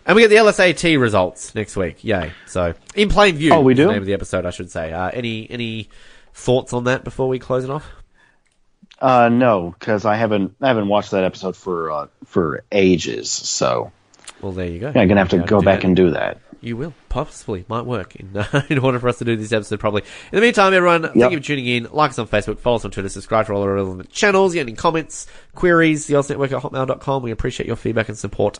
[0.06, 2.02] and we get the LSAT results next week.
[2.04, 2.32] Yay!
[2.46, 3.52] So in plain view.
[3.52, 3.92] Oh, we is the do?
[3.92, 4.92] name of the episode, I should say.
[4.92, 5.88] Uh, any any
[6.34, 7.86] thoughts on that before we close it off?
[9.00, 13.30] Uh, no, because I haven't I haven't watched that episode for uh, for ages.
[13.30, 13.92] So
[14.42, 14.88] Well, there you go.
[14.88, 15.86] I'm gonna have to go back that.
[15.86, 16.40] and do that.
[16.62, 20.02] You will possibly might work in in order for us to do this episode properly.
[20.30, 21.88] In the meantime, everyone, thank you for tuning in.
[21.90, 24.54] Like us on Facebook, follow us on Twitter, subscribe to all our relevant channels.
[24.54, 26.06] You any comments, queries?
[26.06, 27.22] The Network at hotmail.com.
[27.22, 28.58] We appreciate your feedback and support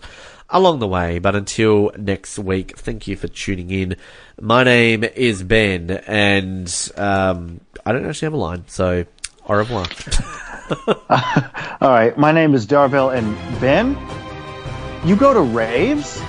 [0.48, 1.18] along the way.
[1.18, 3.96] But until next week, thank you for tuning in.
[4.40, 9.04] My name is Ben, and um, I don't actually have a line, so
[9.46, 9.86] au revoir.
[11.80, 13.96] All right, my name is Darvell and Ben.
[15.04, 16.22] You go to raves.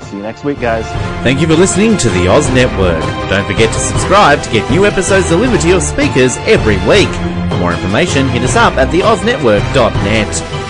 [0.00, 0.86] See you next week, guys.
[1.22, 3.02] Thank you for listening to the Oz Network.
[3.28, 7.08] Don't forget to subscribe to get new episodes delivered to your speakers every week.
[7.50, 10.61] For more information, hit us up at theoznetwork.net.